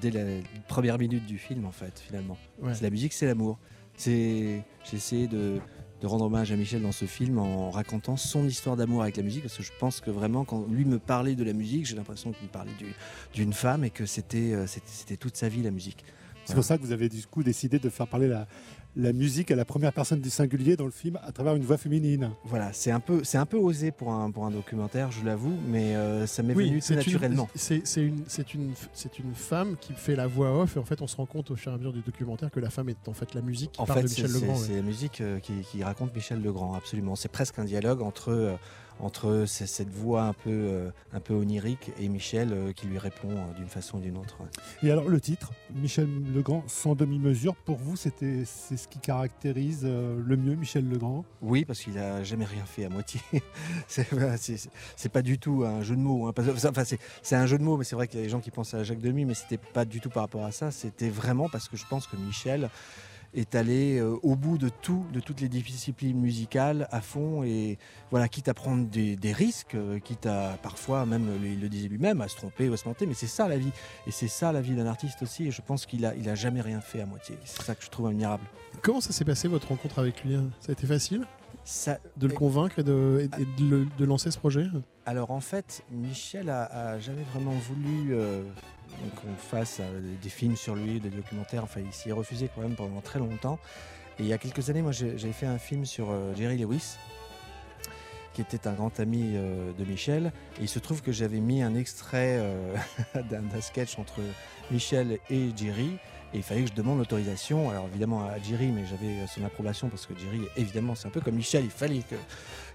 [0.00, 0.22] dès la
[0.68, 2.38] première minute du film, en fait, finalement.
[2.62, 2.72] Ouais.
[2.80, 3.58] La musique, c'est l'amour.
[3.98, 5.60] J'ai essayé de,
[6.02, 9.42] rendre hommage à Michel dans ce film en racontant son histoire d'amour avec la musique,
[9.42, 12.32] parce que je pense que vraiment, quand lui me parlait de la musique, j'ai l'impression
[12.32, 12.94] qu'il me parlait du-
[13.34, 16.04] d'une femme et que euh, c'était toute sa vie la musique.
[16.44, 18.46] C'est pour ça que vous avez du coup décidé de faire parler la,
[19.00, 21.78] la musique à la première personne du singulier dans le film à travers une voix
[21.78, 22.32] féminine.
[22.44, 25.54] Voilà, c'est un peu, c'est un peu osé pour un, pour un documentaire, je l'avoue,
[25.68, 27.48] mais euh, ça m'est venu tout naturellement.
[27.54, 31.00] C'est une, c'est une, c'est une femme qui fait la voix off et en fait
[31.00, 33.08] on se rend compte au fur et à mesure du documentaire que la femme est
[33.08, 34.58] en fait la musique qui En parle fait, de Michel c'est- Legrand.
[34.58, 34.66] ouais.
[34.66, 37.14] c'est la musique euh, qui, qui raconte Michel Legrand, absolument.
[37.14, 38.54] C'est presque un dialogue entre, euh,
[39.00, 43.30] entre cette voix un peu, euh, un peu onirique et Michel euh, qui lui répond
[43.30, 44.38] euh, d'une façon ou d'une autre.
[44.82, 49.84] Et alors le titre, Michel Legrand, sans demi-mesure, pour vous, c'était c'est ce qui caractérise
[49.84, 51.24] le mieux Michel Legrand?
[51.42, 53.20] Oui, parce qu'il a jamais rien fait à moitié.
[53.88, 56.26] c'est voilà, c'est- c'est- pas du tout un jeu de mots.
[56.26, 56.32] hein.
[56.66, 58.40] Enfin, c'est c'est un jeu de mots, mais c'est vrai qu'il y a des gens
[58.40, 60.70] qui pensent à Jacques Demy, mais c'était pas du tout par rapport à ça.
[60.70, 62.68] C'était vraiment parce que je pense que Michel
[63.34, 67.78] est allé euh, au bout de tout, de toutes les disciplines musicales à fond et
[68.10, 71.68] voilà, quitte à prendre des, des risques, euh, quitte à parfois même, euh, il le
[71.68, 73.70] disait lui-même, à se tromper ou à se planter, mais c'est ça la vie.
[74.06, 75.46] Et c'est ça la vie d'un artiste aussi.
[75.46, 77.36] Et je pense qu'il a, il a jamais rien fait à moitié.
[77.44, 78.44] C'est ça que je trouve admirable.
[78.82, 81.26] Comment ça s'est passé votre rencontre avec lui Ça a été facile?
[81.64, 83.62] Ça, de le convaincre et de, et-
[83.98, 84.66] de lancer ce projet?
[85.08, 88.42] Alors en fait, Michel a, jamais vraiment voulu euh,
[89.16, 91.64] qu'on fasse euh, des films sur lui, des documentaires.
[91.64, 93.58] Enfin, il s'y est refusé quand même pendant très longtemps.
[94.18, 96.96] Et il y a quelques années, moi, j'ai fait un film sur euh, Jerry Lewis,
[98.34, 100.30] qui était un grand ami de Michel.
[100.58, 102.38] Et il se trouve que j'avais mis un extrait
[103.14, 104.20] d'un sketch entre
[104.70, 105.92] Michel et Jerry.
[106.34, 107.70] Et il fallait que je demande l'autorisation.
[107.70, 111.22] Alors évidemment à Jerry, mais j'avais son approbation parce que Jerry, évidemment, c'est un peu
[111.22, 112.16] comme Michel, il fallait que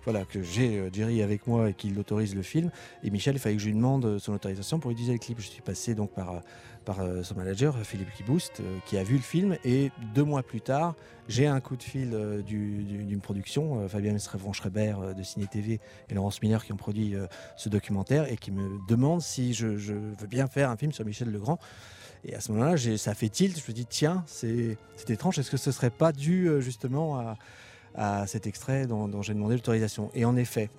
[0.04, 2.72] voilà, que j'ai euh, Jerry avec moi et qu'il autorise le film.
[3.04, 5.39] Et Michel, il fallait que je lui demande euh, son autorisation pour utiliser le clip.
[5.39, 6.39] Je suis passé donc par, euh,
[6.86, 9.56] par son manager, Philippe Kiboost, qui a vu le film.
[9.63, 10.96] Et deux mois plus tard,
[11.30, 12.12] j'ai un coup de fil
[12.46, 17.16] d'une production, Fabien Von-Schreiber de Ciné TV et Laurence Miller qui ont produit
[17.56, 21.06] ce documentaire et qui me demande si je, je veux bien faire un film sur
[21.06, 21.58] Michel Legrand.
[22.26, 23.58] Et à ce moment-là, ça fait tilt.
[23.58, 25.39] Je me dis, tiens, c'est étrange.
[25.39, 27.38] Est-ce que ce serait pas dû justement à,
[27.95, 30.10] à cet extrait dont, j'ai demandé l'autorisation.
[30.13, 30.69] Et en effet,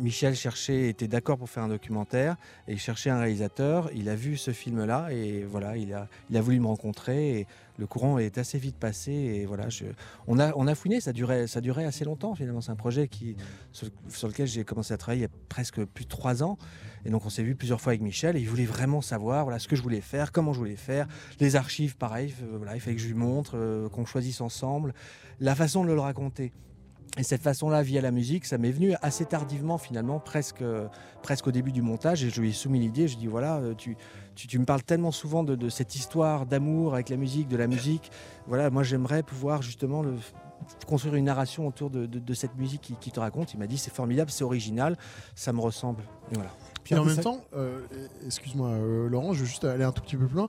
[0.00, 2.36] Michel cherchait, était d'accord pour faire un documentaire
[2.66, 3.90] et il cherchait un réalisateur.
[3.94, 7.46] Il a vu ce film-là et voilà, il a, voulu me rencontrer.
[7.78, 9.84] Le courant est assez vite passé et voilà, je,
[10.26, 11.00] on a, on a fouiné.
[11.00, 12.60] Ça durait, ça durait assez longtemps finalement.
[12.60, 13.36] C'est un projet qui,
[13.72, 16.56] sur, lequel j'ai commencé à travailler il y a presque plus de trois ans.
[17.04, 19.58] Et donc on s'est vu plusieurs fois avec Michel et il voulait vraiment savoir voilà
[19.58, 21.06] ce que je voulais faire, comment je voulais faire,
[21.40, 22.34] les archives, pareil.
[22.42, 24.94] Euh, voilà, il fallait que je lui montre, euh, qu'on choisisse ensemble
[25.40, 26.52] la façon de le raconter.
[27.18, 30.62] Et cette façon-là, via la musique, ça m'est venu assez tardivement finalement, presque,
[31.22, 32.24] presque au début du montage.
[32.24, 33.96] Et je lui ai soumis l'idée, je dis voilà, euh, tu,
[34.36, 38.12] tu, me parles tellement souvent de, cette histoire d'amour avec la musique, de la musique.
[38.46, 40.14] Voilà, moi j'aimerais pouvoir justement le,
[40.86, 43.54] construire une narration autour de, cette musique qui, te raconte.
[43.54, 44.96] Il m'a dit c'est formidable, c'est original,
[45.34, 46.04] ça me ressemble.
[46.30, 46.50] Et voilà.
[46.84, 47.80] Puis en même temps, euh,
[48.24, 50.48] excuse-moi euh, Laurent, je veux juste aller un tout petit peu plus loin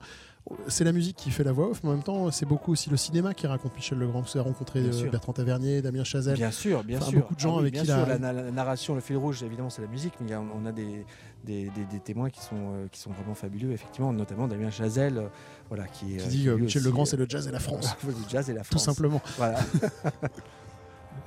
[0.68, 2.90] c'est la musique qui fait la voix off, mais en même temps, c'est beaucoup aussi
[2.90, 4.22] le cinéma qui raconte Michel Legrand.
[4.22, 6.36] Vous avez rencontré euh, Bertrand Tavernier, Damien Chazelle.
[6.36, 7.20] Bien sûr, bien sûr.
[7.20, 8.18] Beaucoup de gens ah avec qui sûr, la...
[8.18, 11.04] narration, le fil rouge, évidemment, c'est la musique, mais on a des,
[11.44, 11.70] des,
[12.04, 15.28] témoins qui sont, euh, qui sont vraiment fabuleux, effectivement, notamment Damien Chazelle, euh,
[15.68, 17.94] voilà, qui, qui dit Michel Legrand, c'est le jazz et la France.
[18.06, 18.82] le jazz et la France.
[18.82, 19.20] Tout simplement.
[19.36, 19.60] Voilà.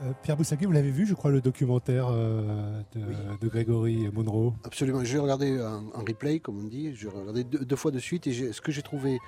[0.03, 5.03] Euh, Pierre Boussagui, vous l'avez vu, je crois, le documentaire euh, de, Grégory Monroe Absolument.
[5.03, 6.93] J'ai regardé un, replay, comme on dit.
[6.95, 9.19] J'ai regardé deux, fois de suite et ce que j'ai trouvé.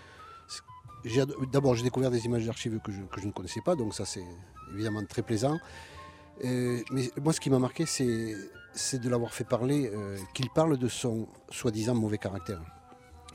[1.53, 4.25] D'abord, j'ai découvert des images d'archives que je, ne connaissais pas, donc ça, c'est
[4.73, 5.57] évidemment très plaisant.
[6.43, 10.87] mais moi, ce qui m'a marqué, c'est de l'avoir fait parler, euh, qu'il parle de
[10.87, 12.61] son soi-disant mauvais caractère.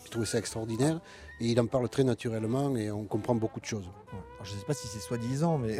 [0.03, 1.01] J'ai trouvé ça extraordinaire
[1.41, 3.89] et il en parle très naturellement et on comprend beaucoup de choses.
[4.45, 5.79] Je ne sais pas si c'est soi-disant, mais.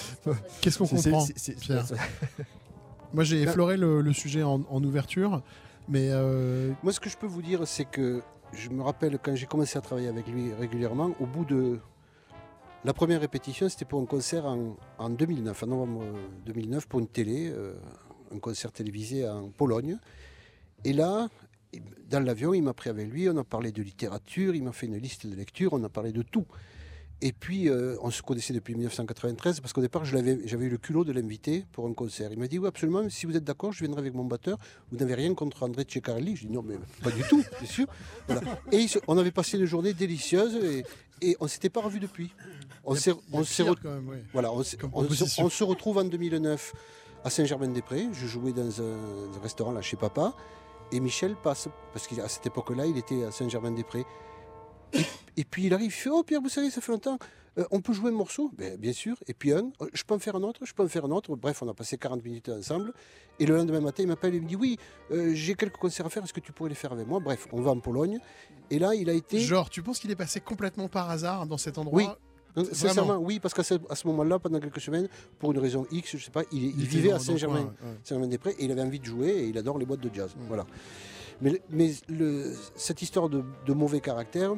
[0.60, 1.26] Qu'est-ce qu'on comprend
[3.14, 5.42] Moi, j'ai effleuré le, sujet en, ouverture,
[5.88, 6.08] mais.
[6.10, 9.46] Euh, Moi, ce que je peux vous dire, c'est que je me rappelle quand j'ai
[9.46, 11.78] commencé à travailler avec lui régulièrement, au bout de.
[12.84, 16.04] La première répétition, c'était pour un concert en, 2009, en novembre
[16.44, 17.74] 2009, pour une télé, euh,
[18.32, 19.98] un concert télévisé en Pologne.
[20.84, 21.28] Et là,
[22.08, 24.86] dans l'avion, il m'a pris avec lui, on a parlé de littérature, il m'a fait
[24.86, 26.46] une liste de lecture, on a parlé de tout.
[27.22, 31.02] Et puis, euh, on se connaissait depuis 1993, parce qu'au départ, j'avais eu le culot
[31.02, 32.30] de l'inviter pour un concert.
[32.30, 34.58] Il m'a dit, oui, absolument, si vous êtes d'accord, je viendrai avec mon batteur.
[34.92, 37.86] Vous n'avez rien contre André Tchekarelli Je dis, non, mais pas du tout, bien sûr.
[38.70, 40.56] Et on avait passé une journée délicieuse
[41.22, 42.30] et, on ne s'était pas revu depuis.
[42.84, 43.14] On, s'est,
[44.32, 46.74] voilà, on, se retrouve en 2009
[47.24, 48.08] à Saint-Germain-des-Prés.
[48.12, 50.34] Je jouais dans un, restaurant là chez papa.
[50.92, 54.04] Et Michel passe, parce qu'à cette époque-là, il était à Saint-Germain-des-Prés.
[55.36, 57.18] Et, puis il arrive, il fait Oh Pierre, vous savez, ça fait longtemps,
[57.58, 58.50] euh, on peut jouer un morceau?
[58.56, 59.16] Ben, Bien sûr.
[59.26, 61.10] Et puis un, euh, je peux en faire un autre, je peux en faire un
[61.10, 61.34] autre.
[61.36, 62.92] Bref, on a passé 40 minutes ensemble.
[63.38, 64.78] Et le lendemain matin, il m'appelle et me dit Oui,
[65.10, 67.20] euh, j'ai quelques concerts à faire, est-ce que tu pourrais les faire avec moi?
[67.20, 68.18] Bref, on va en Pologne.
[68.70, 69.38] Et là, il a été.
[69.38, 71.98] Genre, tu penses qu'il est passé complètement par hasard dans cet endroit?
[71.98, 72.08] Oui,
[72.72, 76.24] Sincèrement, oui, parce qu'à ce, ce moment-là, pendant quelques semaines, pour une raison X, je
[76.24, 77.70] sais pas, il, vivait à Saint-Germain,
[78.26, 80.34] des prés et il avait envie de jouer et il adore les boîtes de jazz.
[80.34, 80.46] Mm.
[80.48, 80.66] Voilà.
[81.42, 84.54] Mais, mais le, cette histoire de, mauvais caractère,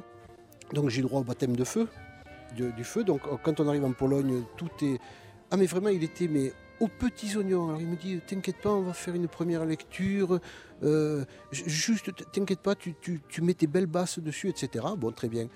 [0.73, 1.89] donc j'ai droit au baptême de feu,
[2.57, 3.05] du feu.
[3.05, 4.99] Donc quand on arrive en Pologne, tout est.
[5.51, 7.69] Ah, mais vraiment, il était mais aux petits oignons.
[7.69, 10.41] Alors il me dit T'inquiète pas, on va faire une première lecture.
[10.83, 14.85] Euh, juste, t'inquiète pas, tu, tu, tu mets tes belles basses dessus, etc.
[14.97, 15.49] Bon, très bien.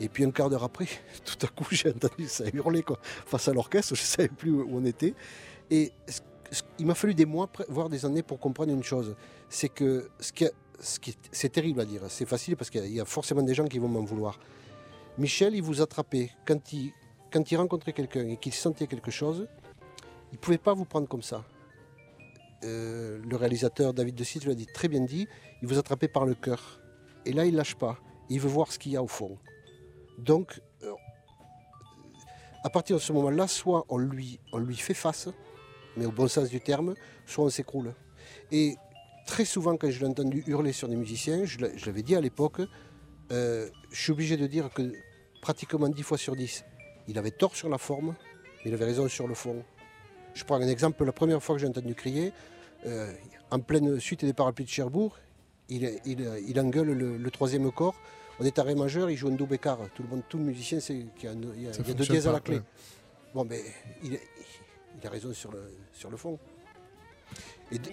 [0.00, 0.86] Et puis un quart d'heure après,
[1.24, 4.50] tout à coup, j'ai entendu ça hurler quoi, face à l'orchestre, je ne savais plus
[4.50, 5.14] où on était.
[5.70, 5.92] Et
[6.78, 9.14] il m'a fallu des mois, voire des années pour comprendre une chose.
[9.48, 10.46] C'est que ce qui,
[10.82, 13.88] c'est terrible à dire, c'est facile parce qu'il y a forcément des gens qui vont
[13.88, 14.38] m'en vouloir.
[15.16, 16.92] Michel, il vous attrapait quand il,
[17.56, 19.46] rencontrait quelqu'un et qu'il sentait quelque chose,
[20.32, 21.44] il ne pouvait pas vous prendre comme ça.
[22.64, 25.28] Euh, le réalisateur David De Cite l'a dit très bien dit,
[25.62, 26.80] il vous attrapait par le cœur.
[27.26, 27.98] Et là, il lâche pas.
[28.28, 29.38] Il veut voir ce qu'il y a au fond.
[30.18, 30.92] Donc, euh,
[32.64, 34.40] à partir de ce moment-là, soit on lui,
[34.76, 35.28] fait face,
[35.96, 36.94] mais au bon sens du terme,
[37.26, 37.94] soit on s'écroule.
[39.26, 42.60] Très souvent, quand je l'ai entendu hurler sur des musiciens, je l'avais dit à l'époque,
[43.30, 44.92] euh, je suis obligé de dire que
[45.40, 46.64] pratiquement 10 fois sur 10,
[47.08, 48.14] il avait tort sur la forme,
[48.64, 49.64] mais il avait raison sur le fond.
[50.34, 52.32] Je prends un exemple, la première fois que j'ai entendu crier,
[52.86, 53.12] euh,
[53.50, 55.18] en pleine suite des parapluies de Cherbourg,
[55.68, 57.94] il, il, engueule le, troisième corps
[58.40, 59.78] on est à Ré majeur, il joue un do bécard.
[59.94, 61.88] Tout le monde, tout le musicien sait qu'il y a, un- il y a- il
[61.88, 62.56] y a deux dièses à la clé.
[62.56, 62.62] ouais.
[63.34, 63.60] Bon, mais
[64.02, 64.18] il,
[65.00, 66.38] il a raison sur le, sur le fond.
[67.70, 67.90] Et de-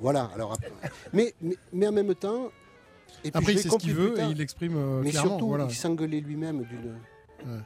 [0.00, 0.70] Voilà, alors après-
[1.12, 2.46] mais, mais, mais en même temps.
[3.24, 5.30] et puis Après, il sait ce qu'il veut et il l'exprime euh, Mais clairement.
[5.30, 5.66] surtout, voilà.
[5.68, 6.98] il s'engueulait lui-même d'une.
[7.46, 7.60] Ouais.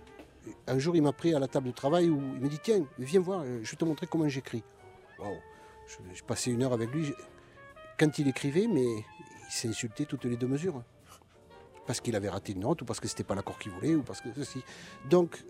[0.66, 2.84] Un jour, il m'a pris à la table de travail où il me dit Tiens,
[2.98, 4.62] viens voir, euh, je vais te montrer comment j'écris.
[5.18, 5.36] Waouh
[5.86, 7.04] Je, je passais une heure avec lui.
[7.04, 7.12] je-
[7.98, 9.04] Quand il écrivait, mais il
[9.52, 10.82] s'insultait toutes les deux mesures.
[11.86, 14.02] Parce qu'il avait raté une note, ou parce que c'était pas l'accord qu'il voulait, ou
[14.02, 14.62] parce que ceci.
[15.08, 15.42] Donc,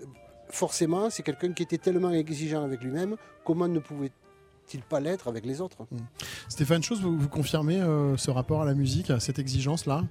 [0.49, 4.13] forcément, c'est quelqu'un qui était tellement exigeant avec lui-même, comment ne pouvait-il
[4.79, 5.79] pas l'être avec les autres?
[6.49, 10.05] Stéphane Chose, vous, vous confirmez euh, ce rapport à la musique, à cette exigence-là?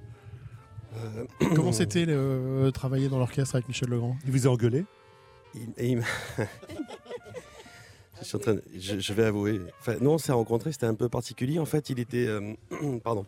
[0.96, 4.16] Euh, Comment c'était euh, travailler dans l'orchestre avec Michel Legrand?
[4.26, 4.84] Il vous a engueulé?
[5.54, 6.04] Il- et il m'a-
[8.20, 9.60] je, suis en train de- je- je vais avouer.
[9.80, 11.58] Enfin, nous, on s'est rencontrés, c'était un peu particulier.
[11.58, 12.26] En fait, il était.
[12.26, 12.54] euh,
[13.04, 13.26] pardon.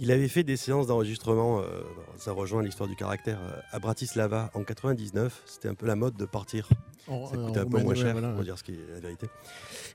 [0.00, 1.64] Il avait fait des séances d'enregistrement, euh,
[2.16, 5.42] ça rejoint l'histoire du caractère, euh, à Bratislava en 99.
[5.44, 6.68] C'était un peu la mode de partir.
[7.08, 8.44] En- ça coûtait un peu moins cher, voilà, ouais.
[8.44, 9.26] dire ce qui est la vérité.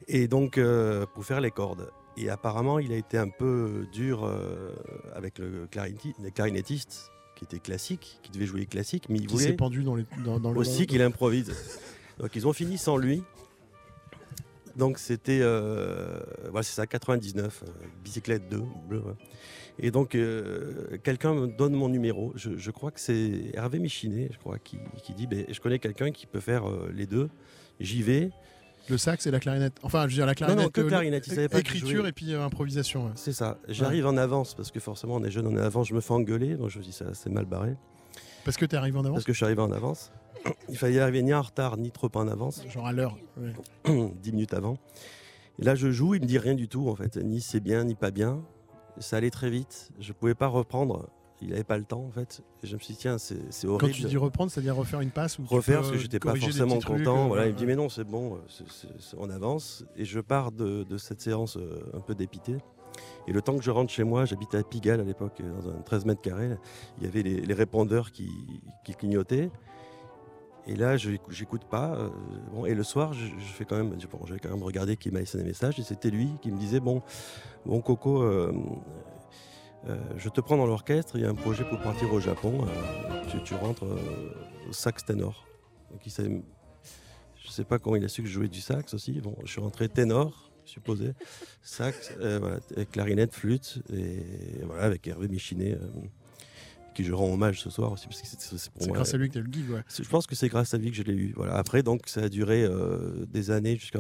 [0.09, 1.89] Et donc, euh, pour faire les cordes.
[2.17, 4.71] Et apparemment, il a été un peu dur euh,
[5.15, 9.33] avec le, clarinetti- le clarinettiste, qui était classique, qui devait jouer classique, mais il Qui
[9.33, 10.59] voulait s'est pendu dans, les, dans, dans le.
[10.59, 11.51] aussi qu'il improvise.
[12.19, 13.23] Donc ils ont fini sans lui.
[14.75, 17.71] Donc c'était, voilà, c'est ça, 99, euh,
[18.03, 18.99] bicyclette 2, bleu.
[18.99, 19.13] ouais.
[19.79, 22.31] Et donc euh, quelqu'un me donne mon numéro.
[22.35, 25.79] Je, je crois que c'est Hervé Michinet, je crois, qui, qui dit, ben, je connais
[25.79, 27.29] quelqu'un qui peut faire euh, les deux.
[27.79, 28.29] J'y vais.
[28.89, 29.77] Le sax et la clarinette.
[29.81, 30.65] Enfin, je veux dire, la clarinette.
[30.65, 33.05] non, que euh, clarinette, il savait pas Écriture et puis euh, improvisation.
[33.05, 33.11] ouais.
[33.15, 33.57] C'est ça.
[33.69, 35.87] J'arrive en avance parce que forcément on est jeune, on est en avance.
[35.87, 37.75] Je me fais engueuler, donc je me dis ça, c'est mal barré.
[38.45, 40.11] Parce que tu arrivé en avance Parce que je suis arrivé en avance.
[40.67, 42.61] Il fallait arriver ni en retard ni trop en avance.
[42.69, 43.17] Genre à l'heure.
[43.37, 44.11] ouais.
[44.21, 44.77] 10 minutes avant.
[45.59, 47.15] Et là, je joue, il me dit rien du tout, en fait.
[47.17, 48.43] Ni c'est bien, ni pas bien.
[48.99, 49.89] Ça allait très vite.
[49.99, 51.09] Je pouvais pas reprendre.
[51.41, 52.41] Il n'avait pas le temps, en fait.
[52.63, 53.93] Et je me suis dit, tiens, c'est c'est Quand horrible.
[53.93, 57.25] tu dis reprendre, c'est-à-dire refaire une passe ou Refaire, parce que j'étais pas forcément content.
[57.25, 59.83] euh, voilà, il me dit, mais non, c'est bon, euh, c'est- c'est- c'est- on avance.
[59.97, 62.55] Et je pars de, de cette séance euh, un peu dépité.
[63.27, 65.81] Et le temps que je rentre chez moi, j'habitais à Pigalle à l'époque, dans un
[65.81, 66.51] 13 mètres carrés.
[66.99, 68.29] Il y avait les, les répondeurs qui,
[68.85, 69.49] qui clignotaient.
[70.67, 71.95] Et là, je j'écoute pas.
[71.95, 75.11] euh, et le soir, je, fais quand même, bon, je vais quand même regarder qui
[75.11, 75.77] m'a laissé des messages.
[75.79, 77.01] Et c'était lui qui me disait bon,
[77.65, 78.53] bon Coco, euh,
[79.89, 81.17] euh, je te prends dans l'orchestre.
[81.17, 82.65] Il y a un projet pour partir au Japon.
[83.43, 83.85] tu, rentres
[84.69, 85.45] au sax ténor.
[85.91, 86.41] Donc il savait,
[87.43, 89.19] je sais pas comment il a su que je jouais du sax aussi.
[89.19, 91.11] Bon, je suis rentré ténor, supposé,
[91.61, 92.13] sax,
[92.91, 95.77] clarinette, flûte et voilà avec Hervé Michinet.
[96.93, 98.97] Euh, qui je rends hommage ce soir aussi parce que c'est- c'est pour C'est moi-
[98.97, 99.81] grâce à lui que tu as eu le gig, ouais.
[99.87, 101.33] c'est- Je pense que c'est grâce à lui que je l'ai eu.
[101.35, 101.55] Voilà.
[101.55, 103.99] Après, donc, ça a duré euh, des années jusqu'à.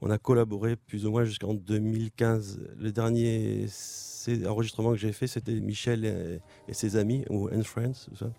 [0.00, 2.60] on a collaboré plus ou moins jusqu'en 2015.
[2.78, 7.62] Le dernier c'est- enregistrement que j'ai fait, c'était Michel et, et ses amis, ou And
[7.64, 8.30] Friends, tout ça.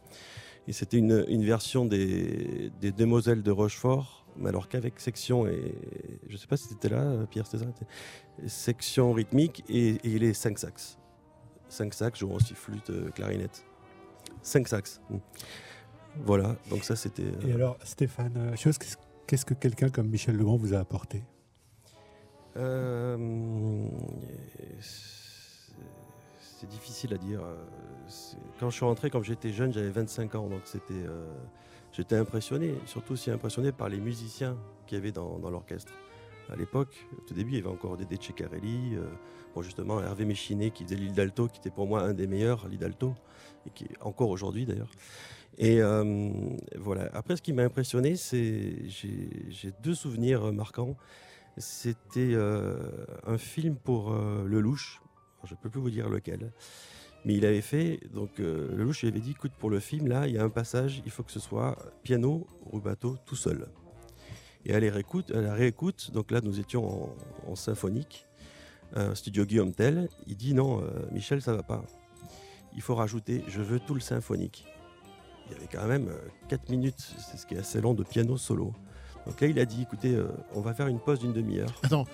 [0.67, 5.73] Et c'était une, une version des, des Demoiselles de Rochefort, mais alors qu'avec section et.
[6.27, 7.69] Je ne sais pas si c'était là, Pierre César,
[8.47, 10.97] section rythmique et, et les 5 sax.
[11.75, 13.65] 5 sax, jouant aussi flûte, euh, clarinette.
[14.41, 15.01] 5 sax.
[15.09, 15.17] Mm.
[16.23, 17.23] Voilà, donc ça c'était.
[17.23, 18.77] euh, Et alors, Stéphane, euh, chose,
[19.27, 21.23] qu'est-ce- que quelqu'un comme Michel Legrand vous a apporté?
[22.57, 23.17] Euh,
[24.79, 25.65] c'est-
[26.69, 27.41] difficile à dire.
[28.59, 31.27] Quand je suis rentré, quand j'étais jeune, j'avais 25 ans, donc c'était, euh,
[31.91, 34.57] j'étais impressionné, surtout aussi impressionné par les musiciens
[34.87, 35.93] qu'il y avait dans, dans l'orchestre.
[36.51, 39.05] À l'époque, au tout début, il y avait encore Dédé Ceccarelli, euh,
[39.53, 42.67] bon, justement Hervé Méchiné qui faisait l'île d'Alto, qui était pour moi un des meilleurs,
[42.67, 43.13] l'île d'Alto,
[43.65, 44.91] et qui est encore aujourd'hui d'ailleurs.
[45.57, 46.29] Et euh,
[46.77, 47.09] voilà.
[47.13, 50.95] Après, ce qui m'a impressionné, c'est j'ai deux souvenirs marquants.
[51.57, 52.75] C'était euh,
[53.25, 55.01] un film pour euh, Lelouch.
[55.37, 56.51] Alors, je ne peux plus vous dire lequel.
[57.23, 60.27] Mais il avait fait, donc euh, Lelouch lui avait dit, écoute, pour le film, là,
[60.27, 63.67] il y a un passage, il faut que ce soit piano, rubato, tout seul.
[64.65, 67.09] Et les réécoute, elle la réécoute, donc là, nous étions
[67.47, 68.25] en, symphonique,
[68.97, 70.09] euh, studio Guillaume Tell.
[70.25, 71.83] Il dit, non, euh, Michel, ça va pas.
[72.75, 74.65] Il faut rajouter, je veux tout le symphonique.
[75.45, 76.09] Il y avait quand même
[76.49, 78.73] 4 minutes, c'est ce qui est assez long de piano solo.
[79.27, 81.69] Donc là, il a dit, écoutez, euh, on va faire une pause d'une demi-heure.
[81.83, 82.05] Attends,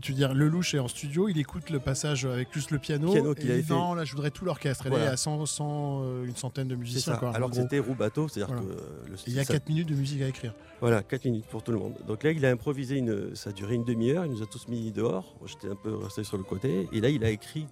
[0.00, 3.12] tu veux dire, Lelouch est en studio, il écoute le passage avec juste le piano.
[3.12, 3.72] Piano et il avait fait.
[3.72, 4.88] non, là, je voudrais tout l'orchestre.
[4.88, 5.04] Voilà.
[5.06, 7.16] est à 100, 100, euh, une centaine de musiciens.
[7.16, 8.74] Quoi, Alors que c'était Rubato, c'est-à-dire Voilà.
[8.74, 10.54] que euh, le il y a ça- 4 minutes de musique à écrire.
[10.80, 11.94] Voilà, 4 minutes pour tout le monde.
[12.06, 14.68] Donc là, il a improvisé, une, ça a duré une demi-heure, il nous a tous
[14.68, 15.34] mis dehors.
[15.46, 16.88] J'étais un peu resté sur le côté.
[16.92, 17.66] Et là, il a écrit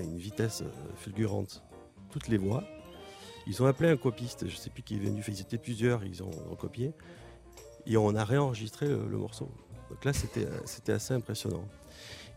[0.00, 1.62] à une vitesse euh, fulgurante
[2.10, 2.64] toutes les voix.
[3.46, 6.02] Ils ont appelé un copiste, je ne sais plus qui est venu, ils étaient plusieurs,
[6.04, 6.92] ils ont recopié.
[7.86, 9.50] Et on a réenregistré le, le morceau.
[9.90, 11.64] Donc là, c'était euh, c'était assez impressionnant.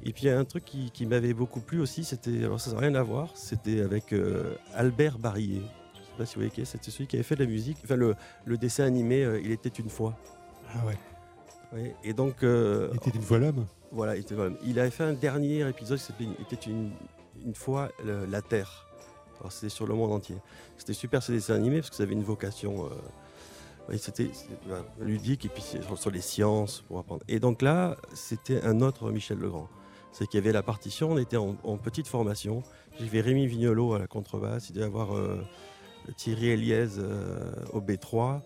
[0.03, 2.61] Et puis il y a un truc qui, qui m'avait beaucoup plu aussi, c'était, alors
[2.61, 5.61] ça n'a rien à voir, c'était avec euh, Albert Barillet.
[5.95, 7.49] Je sais pas si vous voyez qui est, c'était celui qui avait fait de la
[7.49, 8.13] musique, enfin le,
[8.45, 10.15] le dessin animé euh, Il était une fois.
[10.71, 10.97] Ah ouais.
[11.73, 12.43] Oui, et donc.
[12.43, 13.65] euh, Il était une fois l'homme.
[13.91, 14.55] Voilà, il, était l'homme.
[14.63, 16.91] il avait fait un dernier épisode qui s'appelait Il était une,
[17.43, 18.85] une fois le- la Terre.
[19.39, 20.35] Alors c'était sur le monde entier.
[20.77, 22.85] C'était super ce dessin animé parce que ça avait une vocation.
[23.95, 24.29] C'était
[24.65, 27.23] voilà, ludique et puis sur, les sciences pour apprendre.
[27.27, 29.69] Et donc là, c'était un autre Michel Legrand.
[30.11, 32.63] C'est qu'il y avait la partition, on était en, petite formation.
[32.99, 35.38] J'avais Rémi Vignolo à la contrebasse, il devait avoir euh,
[36.17, 38.41] Thierry Eliez euh, au B3,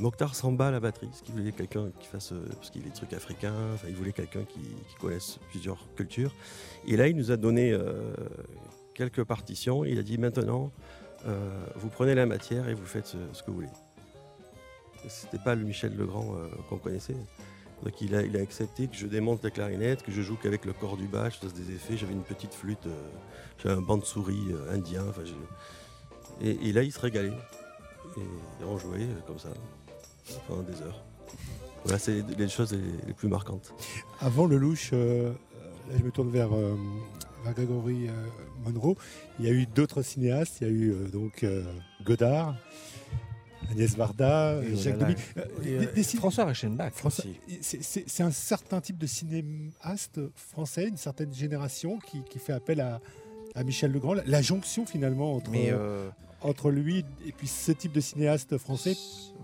[0.00, 2.84] Mokhtar Samba à la batterie, parce qu'il voulait quelqu'un qui fasse, euh, parce qu'il y
[2.84, 3.54] a des trucs africains,
[3.88, 4.60] il voulait quelqu'un qui,
[5.00, 6.34] connaisse plusieurs cultures.
[6.86, 7.76] Et là, il nous a donné
[8.94, 9.84] quelques partitions.
[9.84, 10.70] Il a dit maintenant,
[11.76, 13.83] vous prenez la matière et vous faites ce que vous voulez.
[15.08, 17.16] C'était pas le Michel Legrand euh, qu'on connaissait.
[17.82, 20.96] Donc il a, accepté que je démonte la clarinette, que je joue qu'avec le corps
[20.96, 21.96] du bas, je fasse des effets.
[21.96, 23.10] J'avais une petite flûte, euh,
[23.62, 25.04] j'avais un banc de souris euh, indien.
[25.24, 25.34] j'ai-
[26.40, 27.32] et, et là, il se régalait.
[28.16, 29.50] Et on jouait comme ça
[30.48, 31.04] pendant des heures.
[31.84, 32.72] Voilà, c'est les choses
[33.06, 33.72] les, plus marquantes.
[34.20, 35.32] Avant le louche, là
[35.96, 36.50] je me tourne vers,
[37.44, 38.12] vers Gregory euh,
[38.64, 38.96] Monroe.
[39.38, 40.58] Il y a eu d'autres cinéastes.
[40.60, 41.44] Il y a eu donc
[42.04, 42.54] Godard,
[43.70, 45.14] Agnès Varda, Et Jacques Demy.
[45.36, 46.92] Euh, euh, François Reichenbach
[47.60, 53.00] c'est- un certain type de cinéaste français, une certaine génération qui, qui fait appel à,
[53.54, 54.14] à Michel Legrand.
[54.26, 56.08] La, jonction finalement entre, euh,
[56.42, 58.96] entre lui et puis ce type de cinéaste français.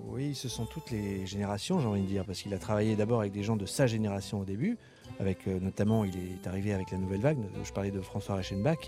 [0.07, 3.21] Oui, ce sont toutes les générations, j'ai envie de dire, parce qu'il a travaillé d'abord
[3.21, 4.77] avec des gens de sa génération au début,
[5.21, 7.39] avec euh, notamment, il est arrivé avec la nouvelle vague.
[7.63, 8.79] Je parlais de François Reichenbach.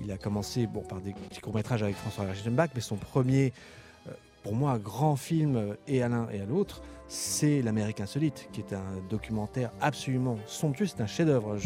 [0.00, 3.52] Il a commencé bon, par des petits courts-métrages avec François Reichenbach, mais son premier,
[4.42, 8.60] pour moi, grand film, euh, et à l'un et à l'autre, c'est L'Amérique insolite, qui
[8.60, 10.86] est un documentaire absolument somptueux.
[10.86, 11.56] C'est un chef-d'œuvre.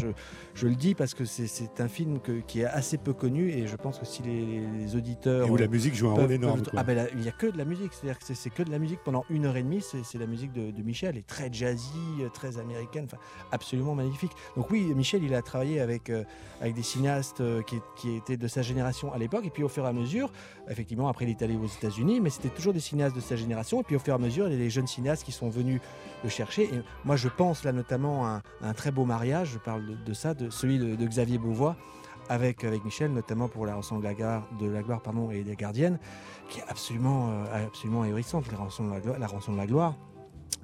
[0.55, 3.67] Je le dis parce que c'est- un film que- qui est assez peu connu, et
[3.67, 5.45] je pense que si les, les auditeurs.
[5.47, 6.79] Et où la musique joue un rôle énorme, quoi.
[6.79, 8.71] Ah ben, là, il n'y a que de la musique, c'est-à-dire que c'est- que de
[8.71, 11.51] la musique pendant une heure et demie, c'est la musique de, de Michel, et très
[11.51, 11.91] jazzy,
[12.21, 13.17] euh, très américaine, enfin
[13.51, 14.31] absolument magnifique.
[14.55, 16.23] Donc oui, Michel, il a travaillé avec, euh,
[16.61, 19.69] avec des cinéastes euh, qui, qui étaient de sa génération à l'époque, et puis au
[19.69, 20.31] fur et à mesure,
[20.69, 23.81] effectivement, après il est allé aux États-Unis, mais c'était toujours des cinéastes de sa génération,
[23.81, 25.49] et puis au fur et à mesure, il y a des jeunes cinéastes qui sont
[25.49, 25.81] venus
[26.23, 28.29] le chercher, et moi je pense là notamment à
[28.61, 31.37] un, à un très beau mariage, je parle de, de ça, de celui de, Xavier
[31.37, 31.75] Beauvois,
[32.29, 35.99] avec, Michel, notamment pour la rançon de la, gloire pardon, et des gardiennes,
[36.49, 38.03] qui est absolument, euh, absolument
[38.51, 38.83] la rançon
[39.51, 39.95] de la, gloire,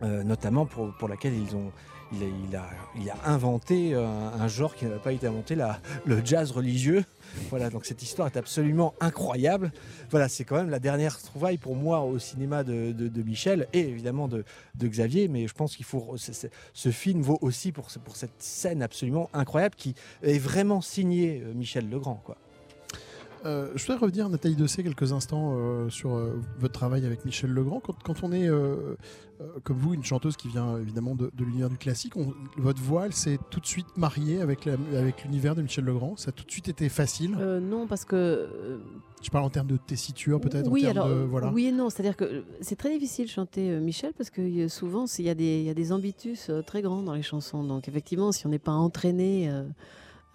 [0.03, 1.71] euh, notamment pour laquelle ils ont,
[2.13, 7.05] il, a, inventé euh, un, genre qui n'avait pas été inventé, la, le jazz religieux.
[7.49, 9.71] Voilà, donc cette histoire est absolument incroyable.
[10.09, 14.27] Voilà, c'est quand même la dernière trouvaille pour moi au cinéma de, Michel et évidemment
[14.27, 14.43] de,
[14.81, 16.15] Xavier, mais je pense qu'il faut.
[16.17, 21.53] ce film vaut aussi pour, pour cette scène absolument incroyable qui est vraiment signée euh,
[21.53, 22.21] Michel Legrand.
[22.25, 22.37] Quoi.
[23.45, 27.49] Euh, je voudrais revenir, Nathalie Dessay, quelques instants euh, sur euh, votre travail avec Michel
[27.51, 27.79] Legrand.
[27.79, 28.47] Quand, quand on est,
[29.63, 33.07] comme vous, une chanteuse qui vient évidemment de, de l'univers du classique, on- votre voix,
[33.07, 36.15] elle s'est tout de suite mariée avec la- avec l'univers de Michel Legrand.
[36.17, 37.31] Ça a tout de suite été facile.
[37.35, 38.79] Non, parce que.
[39.23, 40.67] Je parle en termes de tessiture, peut-être.
[40.69, 41.51] Oui, alors, de, voilà.
[41.51, 41.89] oui et non.
[41.91, 45.59] C'est-à-dire que c'est très difficile de chanter Michel parce que souvent, il y, a des-
[45.59, 47.63] il y a des ambitus très grands dans les chansons.
[47.63, 49.51] Donc, effectivement, si on n'est pas entraîné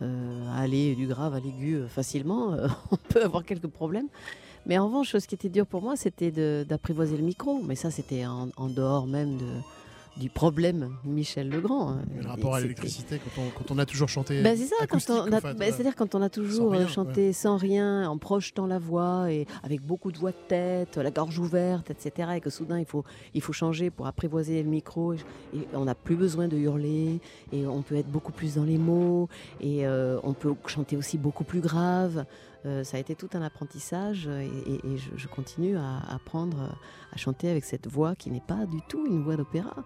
[0.01, 4.09] à aller du grave à l'aigu euh, facilement, euh, on peut avoir quelques problèmes.
[4.67, 7.63] Mais en revanche, ce qui était dur pour moi, c'était d'apprivoiser le micro.
[7.63, 9.47] Mais ça, c'était en dehors même de,
[10.17, 11.91] du problème Michel Legrand.
[11.91, 12.03] hein.
[12.21, 14.43] Le rapport à l'électricité, quand on, quand on a toujours chanté.
[14.43, 15.73] bah, c'est ça, quand acoustique, on a, en fait, bah, ouais.
[15.73, 19.47] c'est-à-dire quand on a toujours rien, euh, chanté sans rien, en projetant la voix et
[19.63, 22.31] avec beaucoup de voix de tête, la gorge ouverte, etc.
[22.37, 23.05] Et que soudain il faut,
[23.35, 25.13] il faut changer pour apprivoiser le micro.
[25.13, 25.19] Et,
[25.55, 27.21] et on n'a plus besoin de hurler
[27.53, 29.29] et on peut être beaucoup plus dans les mots
[29.61, 32.25] et euh, on peut chanter aussi beaucoup plus grave.
[32.65, 36.77] Euh, ça a été tout un apprentissage et, et- et je, je continue à apprendre
[37.13, 39.77] à chanter avec cette voix qui n'est pas du tout une voix d'opéra.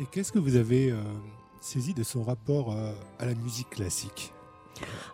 [0.00, 1.02] Et qu'est-ce que vous avez euh,
[1.60, 4.32] saisi de son rapport euh, à la musique classique?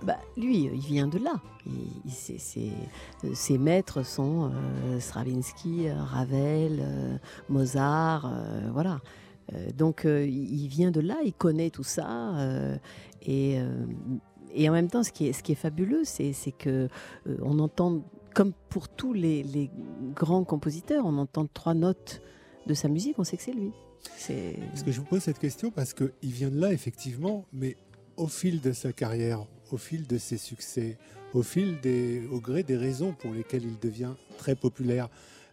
[0.03, 1.41] Bah, lui, il vient de là.
[1.67, 7.17] Euh, ses maîtres sont euh, Stravinsky, euh, Ravel, euh,
[7.49, 9.01] Mozart, euh, voilà.
[9.53, 12.37] Euh, donc euh, il vient de là, il connaît tout ça.
[12.39, 12.77] euh,
[13.23, 13.87] et, euh,
[14.69, 16.89] en même temps, ce qui est, fabuleux, c'est que
[17.27, 18.03] euh, on entend,
[18.35, 19.71] comme pour tous les, les
[20.15, 22.23] grands compositeurs, on entend trois notes
[22.67, 23.73] de sa musique, on sait que c'est lui.
[24.71, 27.77] Parce que je vous pose cette question parce qu'il vient de là, effectivement, mais
[28.17, 30.99] au fil de sa carrière, au fil de ses succès,
[31.33, 35.09] au fil des, au gré des raisons pour lesquelles il devient très populaire,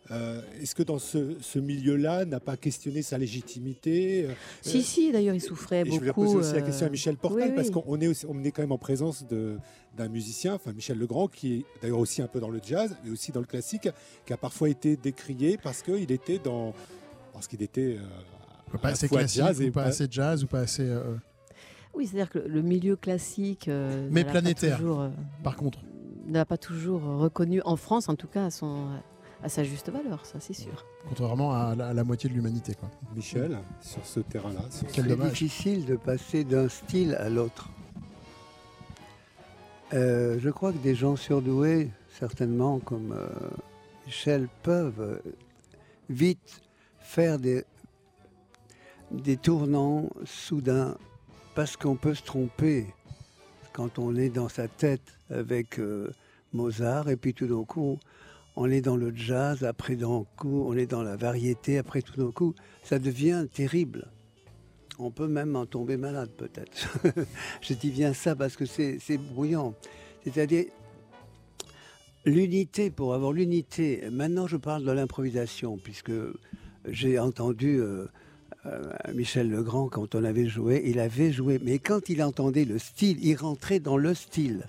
[0.09, 4.27] Euh, est-ce que dans ce, milieu-là, n'a pas questionné sa légitimité
[4.61, 5.95] Si, si, d'ailleurs, il souffrait beaucoup.
[5.95, 8.63] Je voulais poser aussi la question à Michel Portal, parce qu'on est, on est quand
[8.63, 12.49] même en présence d'un musicien, enfin Michel Legrand, qui est d'ailleurs aussi un peu dans
[12.49, 13.87] le jazz, mais aussi dans le classique,
[14.25, 16.73] qui a parfois été décrié parce qu'il était dans.
[17.31, 17.97] Parce qu'il était.
[18.77, 20.89] Pas assez classique, jazz ou pas, assez jazz, ou pas assez.
[21.93, 23.69] Oui, c'est-à-dire que le milieu classique.
[24.09, 24.79] mais planétaire.
[25.43, 25.79] par contre
[26.27, 28.87] n'a pas toujours reconnu, en France en tout cas, à, son,
[29.43, 30.85] à sa juste valeur, ça c'est sûr.
[31.07, 32.73] Contrairement à la, moitié de l'humanité.
[32.75, 32.89] Quoi.
[33.15, 34.61] Michel, sur ce terrain-là.
[34.69, 37.69] C'est difficile de passer d'un style à l'autre.
[39.93, 43.27] Euh, je crois que des gens surdoués, certainement comme euh,
[44.05, 45.17] Michel, peuvent euh,
[46.09, 46.61] vite
[46.99, 47.65] faire des,
[49.11, 50.97] des tournants soudains
[51.55, 52.87] parce qu'on peut se tromper
[53.73, 56.11] quand on est dans sa tête avec euh,
[56.53, 57.99] Mozart, et puis tout d'un coup,
[58.55, 62.17] on est dans le jazz, après d'un coup, on est dans la variété, après tout
[62.17, 62.53] d'un coup,
[62.83, 64.07] ça devient terrible.
[64.99, 66.97] On peut même en tomber malade peut-être.
[67.61, 69.73] Je dis bien ça parce que c'est brouillant.
[70.23, 70.65] C'est-à-dire,
[72.25, 76.11] l'unité, pour avoir l'unité, maintenant je parle de l'improvisation, puisque
[76.85, 78.07] j'ai entendu euh,
[79.13, 83.17] Michel Legrand, quand on avait joué, il avait joué, mais quand il entendait le style,
[83.23, 84.67] il rentrait dans le style.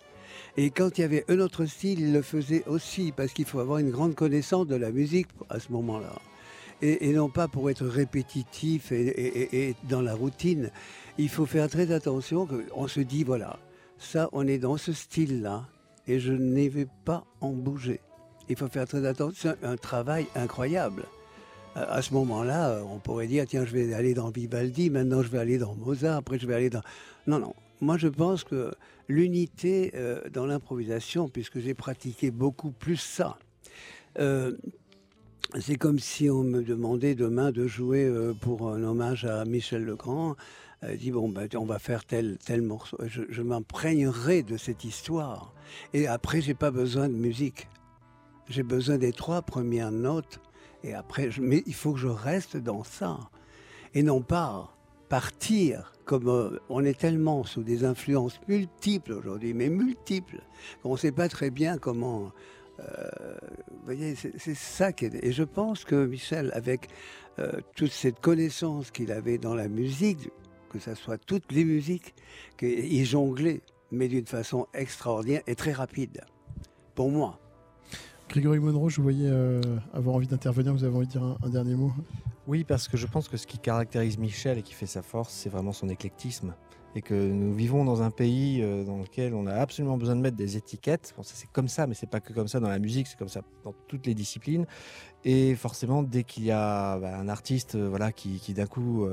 [0.56, 3.60] Et quand il y avait un autre style, il le faisait aussi, parce qu'il faut
[3.60, 6.14] avoir une grande connaissance de la musique à ce moment-là.
[6.80, 10.70] Et, non pas pour être répétitif et, dans la routine.
[11.16, 13.58] Il faut faire très attention qu'on se dit, voilà,
[13.98, 15.68] ça, on est dans ce style-là,
[16.08, 18.00] et je ne vais pas en bouger.
[18.48, 21.04] Il faut faire très attention, c'est un travail incroyable
[21.74, 25.38] à ce moment-là, on pourrait dire tiens, je vais aller dans Vivaldi, maintenant je vais
[25.38, 26.82] aller dans Mozart, après je vais aller dans.
[27.26, 27.54] Non, non.
[27.80, 28.72] Moi, je pense que
[29.08, 33.38] l'unité euh, dans l'improvisation, puisque j'ai pratiqué beaucoup plus ça,
[34.18, 34.52] euh,
[35.58, 39.84] c'est comme si on me demandait demain de jouer euh, pour un hommage à Michel
[39.84, 40.36] Legrand.
[40.96, 42.98] dit bon, ben, on va faire tel, tel morceau.
[43.06, 45.52] Je, je m'imprégnerai de cette histoire.
[45.92, 47.68] Et après, j'ai pas besoin de musique.
[48.48, 50.40] J'ai besoin des trois premières notes
[50.84, 53.18] et après, mais il faut que je reste dans ça.
[53.94, 54.74] Et non pas
[55.08, 60.40] partir, comme euh, on est tellement sous des influences multiples aujourd'hui, mais multiples,
[60.82, 62.32] qu'on ne sait pas très bien comment.
[62.80, 63.10] Euh,
[63.70, 65.22] vous voyez, c'est ça qui est.
[65.22, 66.88] Et je pense que Michel, avec
[67.38, 70.30] euh, toute cette connaissance qu'il avait dans la musique,
[70.70, 72.14] que ce soit toutes les musiques,
[72.56, 73.60] qu'il jonglait,
[73.90, 76.22] mais d'une façon extraordinaire et très rapide,
[76.94, 77.41] pour moi.
[78.32, 79.60] Grégory Monroe, je voyais euh,
[79.92, 80.72] avoir envie d'intervenir.
[80.72, 81.92] Vous avez envie de dire un, dernier mot?
[82.46, 85.34] Oui, parce que je pense que ce qui caractérise Michel et qui fait sa force,
[85.34, 86.54] c'est vraiment son éclectisme.
[86.94, 90.20] Et que nous vivons dans un pays euh, dans lequel on a absolument besoin de
[90.20, 91.14] mettre des étiquettes.
[91.22, 93.42] C'est comme ça, mais c'est pas que comme ça dans la musique, c'est comme ça
[93.64, 94.66] dans toutes les disciplines.
[95.24, 99.06] Et forcément, dès qu'il y a bah, un artiste euh, voilà, qui, d'un coup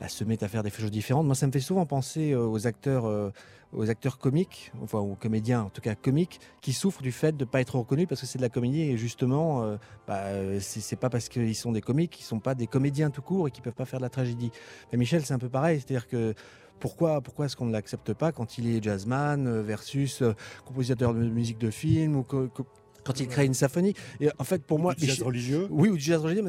[0.00, 2.66] bah, se met à faire des choses différentes, moi ça me fait souvent penser aux
[2.66, 3.32] acteurs
[3.72, 7.44] aux acteurs comiques, enfin aux comédiens en tout cas comiques, qui souffrent du fait de
[7.44, 9.76] ne pas être reconnus parce que c'est de la comédie et justement, euh,
[10.06, 13.48] bah, c'est pas parce qu'ils sont des comiques qu'ils sont pas des comédiens tout court
[13.48, 14.50] et qu'ils peuvent pas faire de la tragédie.
[14.90, 16.34] Mais Michel, c'est un peu pareil, c'est-à-dire que
[16.80, 21.14] pourquoi, pourquoi est-ce qu'on ne l'accepte pas quand il est jazzman euh, versus euh, compositeur
[21.14, 23.94] de musique de film ou quand il crée une symphonie.
[24.20, 25.68] Et en fait, pour moi, du jazz religieux.
[25.70, 26.44] Oui, ou du jazz religieux,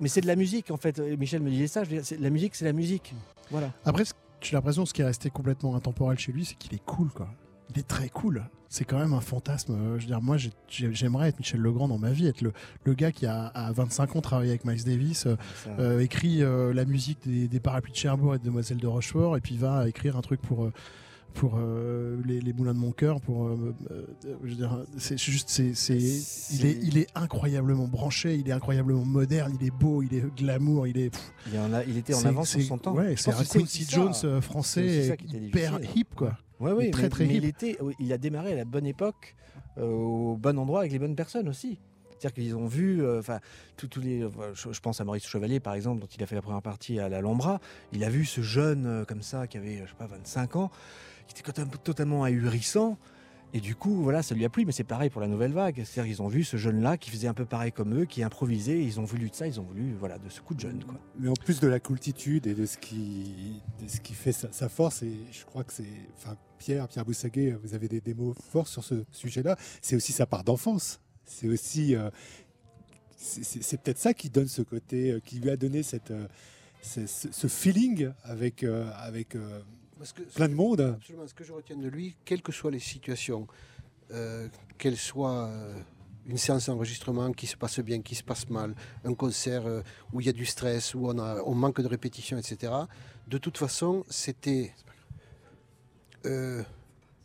[0.00, 0.98] mais c'est de la musique en fait.
[0.98, 1.84] Michel me disait ça.
[1.84, 3.14] Je la musique, c'est la musique.
[3.50, 3.72] Voilà.
[3.84, 4.04] Après,
[4.40, 7.08] j'ai l'impression que ce qui est resté complètement intemporel chez lui, c'est qu'il est cool,
[7.10, 7.28] quoi.
[7.70, 8.44] Il est très cool.
[8.68, 9.74] C'est quand même un fantasme.
[9.74, 10.36] Euh, je veux dire, moi,
[10.68, 14.20] j'aimerais être Michel Legrand dans ma vie, être le, gars qui a à 25 ans
[14.20, 15.36] travaillé avec Miles Davis, euh,
[15.78, 19.40] euh, écrit la musique des, des, parapluies de Cherbourg et de Demoiselle de Rochefort, et
[19.40, 20.70] puis va écrire un truc pour
[21.36, 23.20] pour euh, les, les, moulins de mon cœur.
[23.20, 24.04] Pour, euh, euh,
[24.42, 25.72] je veux dire, c'est juste, c'est,
[26.52, 30.24] il est, il est incroyablement branché, il est incroyablement moderne, il est beau, il est
[30.34, 31.16] glamour, il est.
[31.52, 32.94] il, en a, il était en avance sur son temps.
[32.94, 36.36] Ouais, c'est un Quincy Jones français hyper hip, quoi.
[36.60, 37.34] Ouais, oui, très, très hip.
[37.34, 39.36] il, était, il a démarré à la bonne époque,
[39.80, 41.78] au bon endroit, avec les bonnes personnes aussi.
[42.10, 43.40] C'est-à-dire qu'ils ont vu, enfin,
[43.76, 46.62] tous les, je, pense à Maurice Chevalier par exemple, dont il a fait la première
[46.62, 47.60] partie à l'Alhambra.
[47.92, 50.70] Il a vu ce jeune comme ça, qui avait, je sais pas, 25 ans,
[51.28, 52.96] qui était totalement ahurissant.
[53.56, 55.76] Et du coup, voilà, ça lui a plu, mais c'est pareil pour la nouvelle vague.
[55.76, 58.84] C'est-à-dire qu'ils ont vu ce jeune-là qui faisait un peu pareil comme eux, qui improvisait,
[58.84, 60.78] ils ont voulu de ça, ils ont voulu voilà, de ce coup de jeune.
[61.18, 64.68] Mais en plus de la coultitude et de ce qui, de ce qui fait sa,
[64.68, 65.88] force, et je crois que c'est.
[66.18, 70.26] Enfin, Pierre, Pierre Boussaguet, vous avez des, mots forts sur ce sujet-là, c'est aussi sa
[70.26, 71.00] part d'enfance.
[71.24, 71.96] C'est aussi.
[71.96, 72.10] Euh,
[73.16, 76.26] c'est peut-être ça qui donne ce côté, euh, qui lui a donné cette, euh,
[76.82, 79.34] ce, feeling avec, avec
[80.12, 80.96] plein de monde.
[80.98, 81.26] Absolument.
[81.26, 83.46] Ce que je retiens de lui, quelles que soient les situations,
[84.10, 84.48] euh,
[84.78, 85.74] qu'elles soient euh,
[86.26, 89.82] une séance d'enregistrement qui se passe bien, qui se passe mal, un concert euh,
[90.12, 92.72] où il y a du stress, où on, a, on manque de répétition, etc.
[93.28, 94.72] De toute façon, c'était
[96.26, 96.62] euh,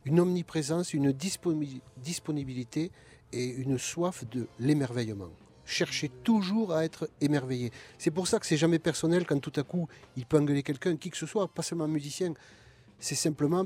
[0.06, 2.92] une omniprésence, une disponibilité
[3.32, 5.30] et une soif de l'émerveillement.
[5.64, 7.72] Chercher toujours à être émerveillé.
[7.98, 10.98] C'est pour ça que c'est jamais personnel quand tout à coup il peut engueuler quelqu'un,
[10.98, 12.34] qui que ce soit, pas seulement un musicien.
[13.02, 13.66] C'est simplement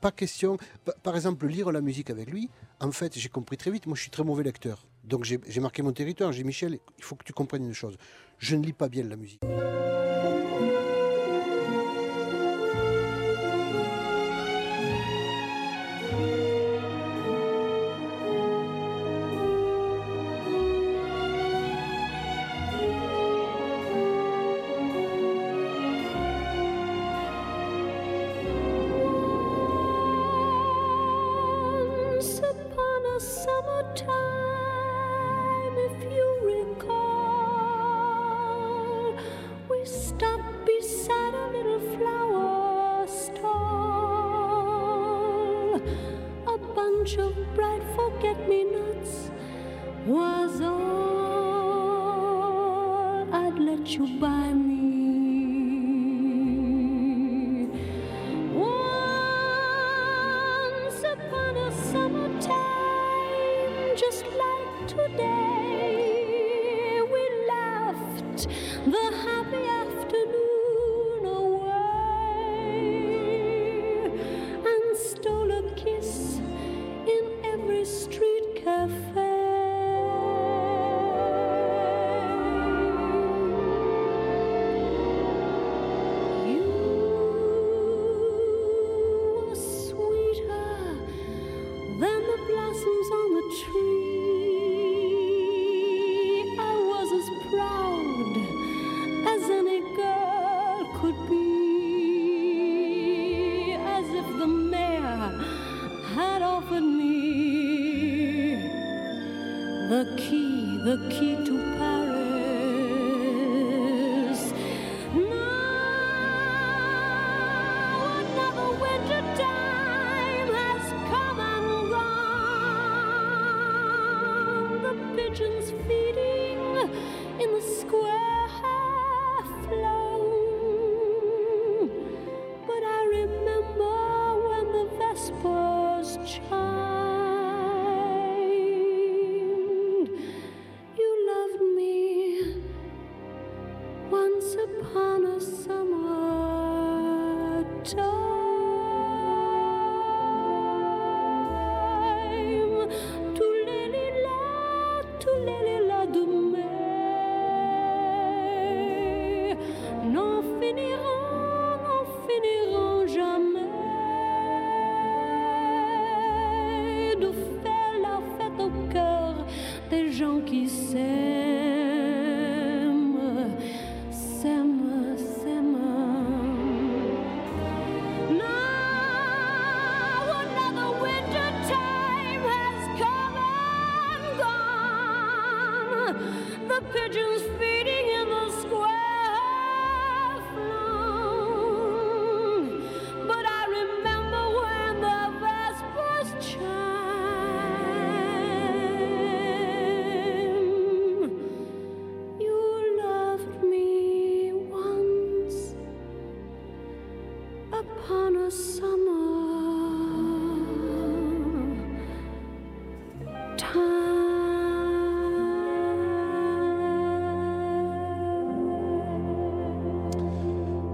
[0.00, 0.56] pas question.
[1.04, 2.50] Par exemple, lire la musique avec lui,
[2.80, 4.86] en fait, j'ai compris très vite, moi je suis très mauvais lecteur.
[5.04, 7.96] Donc j'ai marqué mon territoire, j'ai Michel, il faut que tu comprennes une chose.
[8.38, 9.42] Je ne lis pas bien la musique.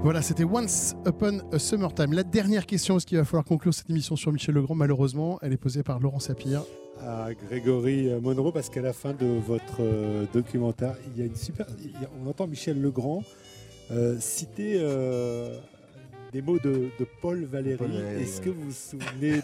[0.09, 2.15] Voilà, c'était Once Upon a Summertime.
[2.15, 5.53] La dernière question, est-ce qu'il va falloir conclure cette émission sur Michel Legrand Malheureusement, elle
[5.53, 6.63] est posée par Laurent Sapir.
[7.01, 11.37] À Grégory Monroe, parce qu'à la fin de votre euh, documentaire, il y a une
[11.37, 11.67] super.
[12.25, 13.23] on entend Michel Legrand
[13.91, 15.59] euh, citer euh,
[16.33, 17.97] des mots de, Paul Valéry.
[18.21, 19.41] Est-ce que vous vous souvenez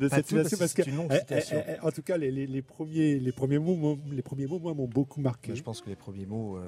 [0.00, 4.46] de, cette citation Parce que, en tout cas, les, premiers, les premiers mots, les premiers
[4.46, 5.54] mots, moi, m'ont beaucoup marqué.
[5.54, 6.58] Je pense que les premiers mots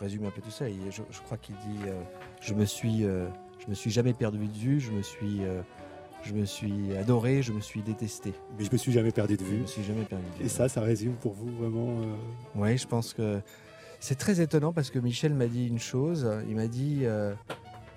[0.00, 0.68] résume un peu tout ça.
[0.68, 2.00] Et je, crois qu'il dit euh,
[2.40, 3.28] je me suis euh,
[3.58, 5.62] je me suis jamais perdu de vue, je me suis euh,
[6.22, 8.32] je me suis adoré, je me suis détesté.
[8.58, 9.56] Mais je me suis jamais perdu de vue.
[9.56, 10.44] Je me suis jamais perdu de vue.
[10.44, 12.00] Et ça, ça résume pour vous vraiment.
[12.54, 13.40] Oui, je pense que
[14.00, 16.28] c'est très étonnant parce que Michel m'a dit une chose.
[16.48, 17.04] Il m'a dit.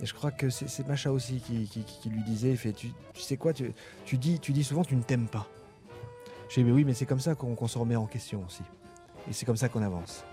[0.02, 3.74] Et je crois que c'est Macha aussi qui, lui disait, fait, tu, sais quoi, tu,
[4.18, 5.48] dis, dis souvent tu ne t'aimes pas.
[6.50, 8.64] J'ai dit, mais oui, mais c'est comme ça qu'on se remet en question aussi.
[9.30, 10.26] Et c'est comme ça qu'on avance.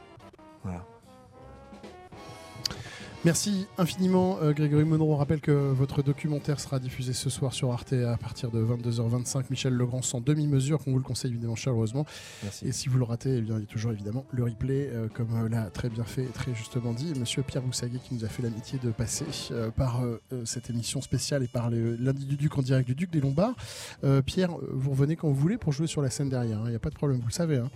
[0.64, 0.84] Voilà.
[3.26, 5.12] Merci infiniment euh, Grégory Monroe.
[5.12, 9.44] On rappelle que votre documentaire sera diffusé ce soir sur Arte à partir de 22h25.
[9.50, 12.06] Michel Legrand sans demi-mesure, qu'on vous le conseille évidemment chaleureusement.
[12.42, 12.66] Merci.
[12.66, 15.08] Et si vous le ratez, eh bien, il y a toujours évidemment le replay, euh,
[15.12, 18.24] comme euh, l'a très bien fait et très justement dit Monsieur Pierre Boussaguet qui nous
[18.24, 19.26] a fait l'amitié de passer
[19.76, 20.00] par
[20.44, 23.54] cette émission spéciale et par lundi du Duc en direct du Duc des Lombards.
[24.24, 26.58] Pierre, vous revenez quand vous voulez pour jouer sur la scène derrière.
[26.60, 26.64] hein.
[26.66, 27.58] Il n'y a pas de problème, vous le savez.
[27.58, 27.68] hein.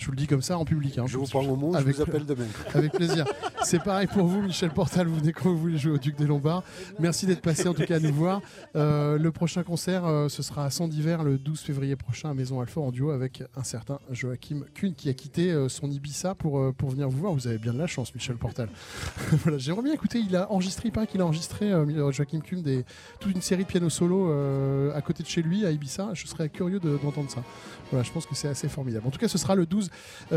[0.00, 0.96] Je vous le dis comme ça en public.
[0.96, 1.04] hein.
[1.06, 2.46] Je vous prends au mot, je Avec vous appelle demain.
[2.74, 3.26] Avec plaisir.
[3.62, 5.06] C'est pareil pour vous, Michel Portal.
[5.06, 6.64] Vous venez quand vous voulez jouer au Duc des Lombards.
[6.98, 8.40] Merci d'être passé en tout cas à nous voir.
[8.76, 12.62] Euh, le prochain concert, euh, ce sera à d'hiver le 12 février prochain à Maison
[12.62, 16.58] Alfort en duo avec un certain Joachim Kuhn qui a quitté euh, son Ibiza pour,
[16.58, 17.34] euh, pour venir vous voir.
[17.34, 18.70] Vous avez bien de la chance, Michel Portal.
[19.42, 20.20] voilà, J'aimerais bien écouter.
[20.26, 22.86] Il a enregistré, il paraît qu'il a enregistré euh, Joachim Kuhn des,
[23.18, 26.08] toute une série de pianos solo euh, à côté de chez lui à Ibiza.
[26.14, 27.42] Je serais curieux de- d'entendre ça.
[27.90, 29.06] Voilà, je pense que c'est assez formidable.
[29.06, 29.89] En tout cas, ce sera le 12 euh,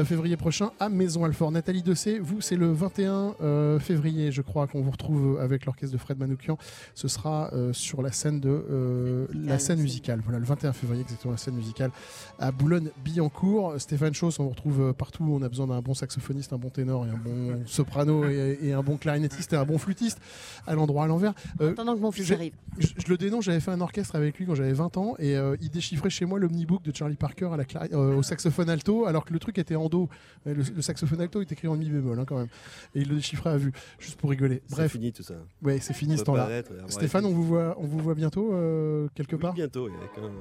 [0.06, 1.51] février prochain à Maison Alfort.
[1.51, 5.93] Nathalie Dessé, vous, c'est le 21 euh, février, je crois, qu'on vous retrouve avec l'orchestre
[5.93, 6.58] de Fred Manoukian.
[6.95, 10.22] Ce sera euh, sur la scène de euh, la scène musicale.
[10.24, 11.91] Voilà, le 21 février, exactement, la scène musicale
[12.39, 13.80] à Boulogne-Billancourt.
[13.80, 15.26] Stéphane Chauss, on vous retrouve euh, partout.
[15.32, 18.74] On a besoin d'un bon saxophoniste, un bon ténor et un bon soprano et, et
[18.74, 20.20] un bon clarinettiste et un bon flûtiste
[20.68, 21.34] à l'endroit à l'envers.
[21.62, 22.54] Euh, Attendant que mon fils je- arrive.
[22.78, 25.36] je, je le dénonce, j'avais fait un orchestre avec lui quand j'avais 20 ans et
[25.36, 28.70] euh, il déchiffrait chez moi l'omnibook de Charlie Parker à la clari- euh, au saxophone
[28.70, 30.08] alto alors que le truc était en do.
[30.48, 32.48] Euh, Le, le saxophone alto est écrit en mi bémol hein, quand même.
[32.96, 34.62] Et il le déchiffrait à vue, juste pour rigoler.
[34.68, 34.92] C'est Bref.
[34.92, 35.36] fini tout ça.
[35.62, 36.48] Ouais, c'est fini ce temps-là.
[36.50, 39.54] euh, Stéphane, on vous voit, on vous voit bientôt euh, quelque Oui, part?
[39.54, 40.38] bientôt, il y a quand même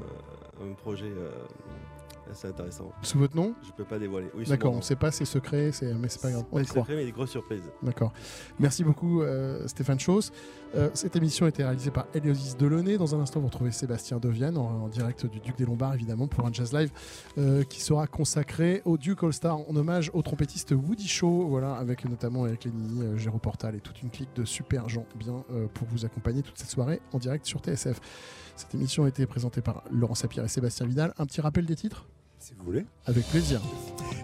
[0.60, 1.10] euh, un projet
[2.30, 2.90] assez intéressant.
[3.02, 4.28] Sous votre nom Je peux pas dévoiler.
[4.36, 4.82] Oui, D'accord, on nom.
[4.82, 6.44] sait pas, c'est secret, c'est- mais c'est pas grave.
[6.52, 6.82] On Pas y croit.
[6.82, 7.62] secret, mais des grosses surprises.
[7.82, 8.12] D'accord.
[8.58, 10.32] Merci beaucoup euh, Stéphane Chauss.
[10.74, 12.96] Euh, cette émission a été réalisée par Éliosis Delaunay.
[12.96, 16.26] Dans un instant, vous retrouvez Sébastien Devienne en, en direct du Duc des Lombards, évidemment,
[16.28, 16.90] pour un jazz live
[17.38, 22.04] euh, qui sera consacré au Duke All-Star en hommage au trompettiste Woody Shaw, voilà, avec
[22.08, 25.44] notamment Eric Lénini, euh, Géraud Portal et toute une clique de super gens bien
[25.74, 28.00] pour vous accompagner toute cette soirée en direct sur TSF.
[28.62, 31.12] Cette émission a été présentée par Laurent Sapir et Sébastien Vidal.
[31.18, 32.06] Un petit rappel des titres?
[32.42, 32.84] Si vous voulez.
[33.06, 33.60] Avec plaisir.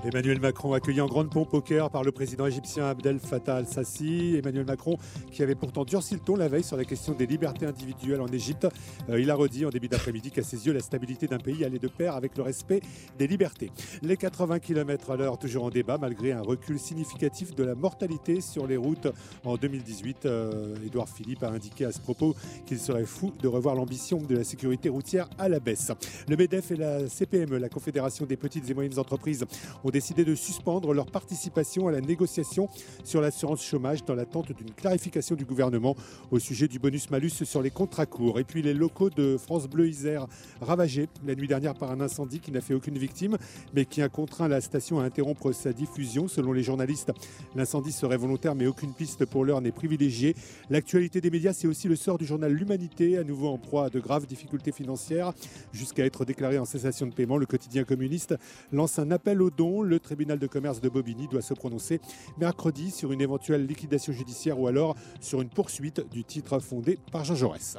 [0.04, 4.34] Emmanuel Macron accueilli en grande pompe au Caire par le président égyptien Abdel Fattah al-Sassi.
[4.36, 4.96] Emmanuel Macron
[5.30, 8.26] qui avait pourtant durci le ton la veille sur la question des libertés individuelles en
[8.26, 8.66] Égypte.
[9.08, 11.78] Euh, il a redit en début d'après-midi qu'à ses yeux, la stabilité d'un pays allait
[11.78, 12.80] de pair avec le respect
[13.18, 13.70] des libertés.
[14.02, 18.40] Les 80 km à l'heure toujours en débat malgré un recul significatif de la mortalité
[18.40, 19.06] sur les routes
[19.44, 20.26] en 2018.
[20.26, 22.34] Euh, Édouard Philippe a indiqué à ce propos
[22.66, 25.92] qu'il serait fou de revoir l'ambition de la sécurité routière à la baisse.
[26.28, 29.44] Le MEDEF et la CPME, la Confédération des petites et moyennes entreprises,
[29.84, 32.68] ont décidé de suspendre leur participation à la négociation
[33.04, 35.96] sur l'assurance chômage dans l'attente d'une clarification du gouvernement
[36.30, 38.38] au sujet du bonus-malus sur les contrats courts.
[38.38, 40.26] Et puis les locaux de France Bleu Isère
[40.60, 43.36] ravagés la nuit dernière par un incendie qui n'a fait aucune victime,
[43.74, 46.28] mais qui a contraint la station à interrompre sa diffusion.
[46.28, 47.12] Selon les journalistes,
[47.54, 50.34] l'incendie serait volontaire, mais aucune piste pour l'heure n'est privilégiée.
[50.70, 53.90] L'actualité des médias, c'est aussi le sort du journal L'Humanité, à nouveau en proie à
[53.90, 55.32] de graves difficultés financières,
[55.72, 57.36] jusqu'à être déclaré en cessation de paiement.
[57.36, 57.84] Le quotidien
[58.72, 59.82] lance un appel aux dons.
[59.82, 62.00] Le tribunal de commerce de Bobigny doit se prononcer
[62.38, 67.24] mercredi sur une éventuelle liquidation judiciaire ou alors sur une poursuite du titre fondé par
[67.24, 67.78] Jean Jaurès.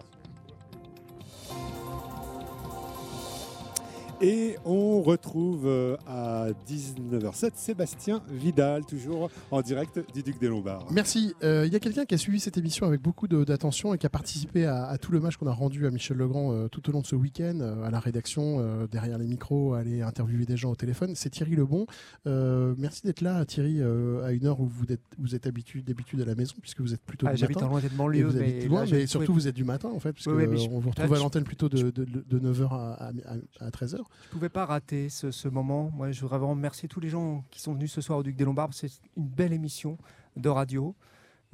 [4.21, 10.85] Et on retrouve euh, à 19h07 Sébastien Vidal, toujours en direct du Duc des Lombards.
[10.91, 11.33] Merci.
[11.41, 14.05] Euh, Il y a quelqu'un qui a suivi cette émission avec beaucoup d'attention et qui
[14.05, 16.91] a participé à, à tout l'hommage qu'on a rendu à Michel Legrand euh, tout au
[16.91, 20.45] long de ce week-end, euh, à la rédaction, euh, derrière les micros, à aller interviewer
[20.45, 21.13] des gens au téléphone.
[21.15, 21.85] C'est Thierry Lebon.
[22.27, 25.81] Euh, merci d'être là, Thierry, euh, à une heure où vous êtes, vous êtes habitué
[25.81, 27.67] d'habitude à la maison, puisque vous êtes plutôt Ah, du j'habite matin.
[27.73, 29.99] en Et banlieue, vous habitez mais loin, mais surtout pouvais- vous êtes du matin, en
[30.01, 32.73] fait, Oui, oui, je- qu'on vous là, retrouve à l'antenne plutôt de, de, de 9h
[32.73, 33.99] à, à, à 13h.
[34.25, 35.91] Je pouvais pas rater ce, moment.
[35.91, 38.35] Moi, je voudrais vraiment remercier tous les gens qui sont venus ce soir au Duc
[38.35, 38.73] des Lombards.
[38.73, 39.97] C'est une belle émission
[40.35, 40.95] de radio,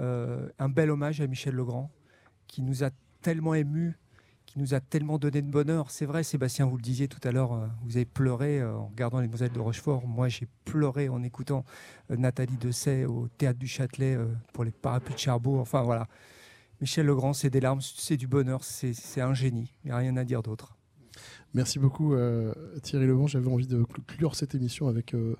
[0.01, 1.89] Euh, un bel hommage à Michel Legrand,
[2.47, 2.89] qui nous a
[3.21, 3.97] tellement émus,
[4.45, 5.89] qui nous a tellement donné de bonheur.
[5.89, 8.87] C'est vrai, Sébastien, vous le disiez tout à l'heure, euh, vous avez pleuré euh, en
[8.87, 10.05] regardant Les Demoiselles de Rochefort.
[10.05, 11.63] Moi, j'ai pleuré en écoutant
[12.09, 14.17] Nathalie Dessay au Théâtre du Châtelet
[14.51, 15.61] pour les parapluies de Cherbourg.
[15.61, 16.07] Enfin, voilà.
[16.81, 19.71] Michel Legrand, c'est des larmes, c'est du bonheur, c'est un génie.
[19.83, 20.75] Il n'y a rien à dire d'autre.
[21.53, 23.27] Merci beaucoup euh, Thierry Lebon.
[23.27, 25.35] J'avais envie de clore cette émission avec, euh,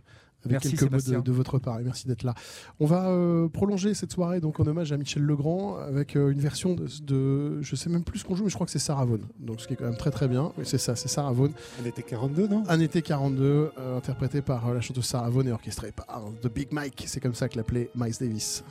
[0.45, 2.33] avec Merci, quelques mots de, votre part et merci d'être là.
[2.79, 6.39] On va euh, prolonger cette soirée donc en hommage à Michel Legrand avec euh, une
[6.39, 8.79] version de, de- je sais même plus ce qu'on joue mais je crois que c'est
[8.79, 9.23] Sarah Vaughan.
[9.39, 10.51] Donc ce qui est quand même très très bien.
[10.57, 11.53] Oui, c'est ça, c'est Sarah Vaughan.
[11.81, 12.63] Un été 42 non?
[12.67, 13.43] Un été 42
[13.77, 17.03] euh, interprété par euh, la chanteuse Sarah Vaughan et orchestré par The Big Mike.
[17.07, 18.63] C'est comme ça que l'appelait Miles Davis.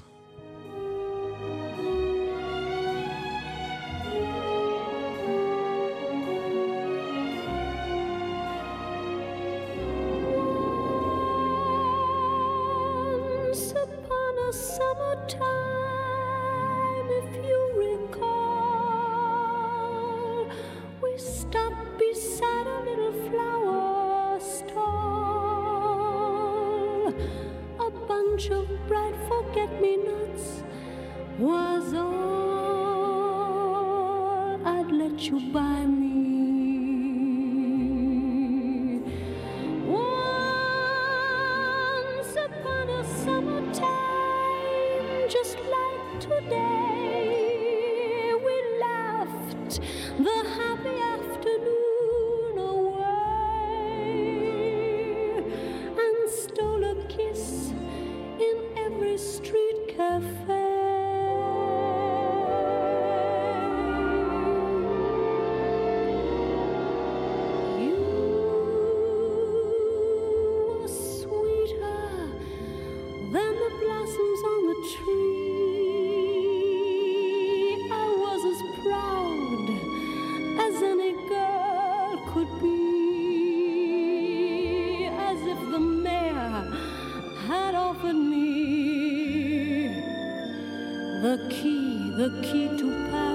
[91.25, 93.34] The key, the key to Paris.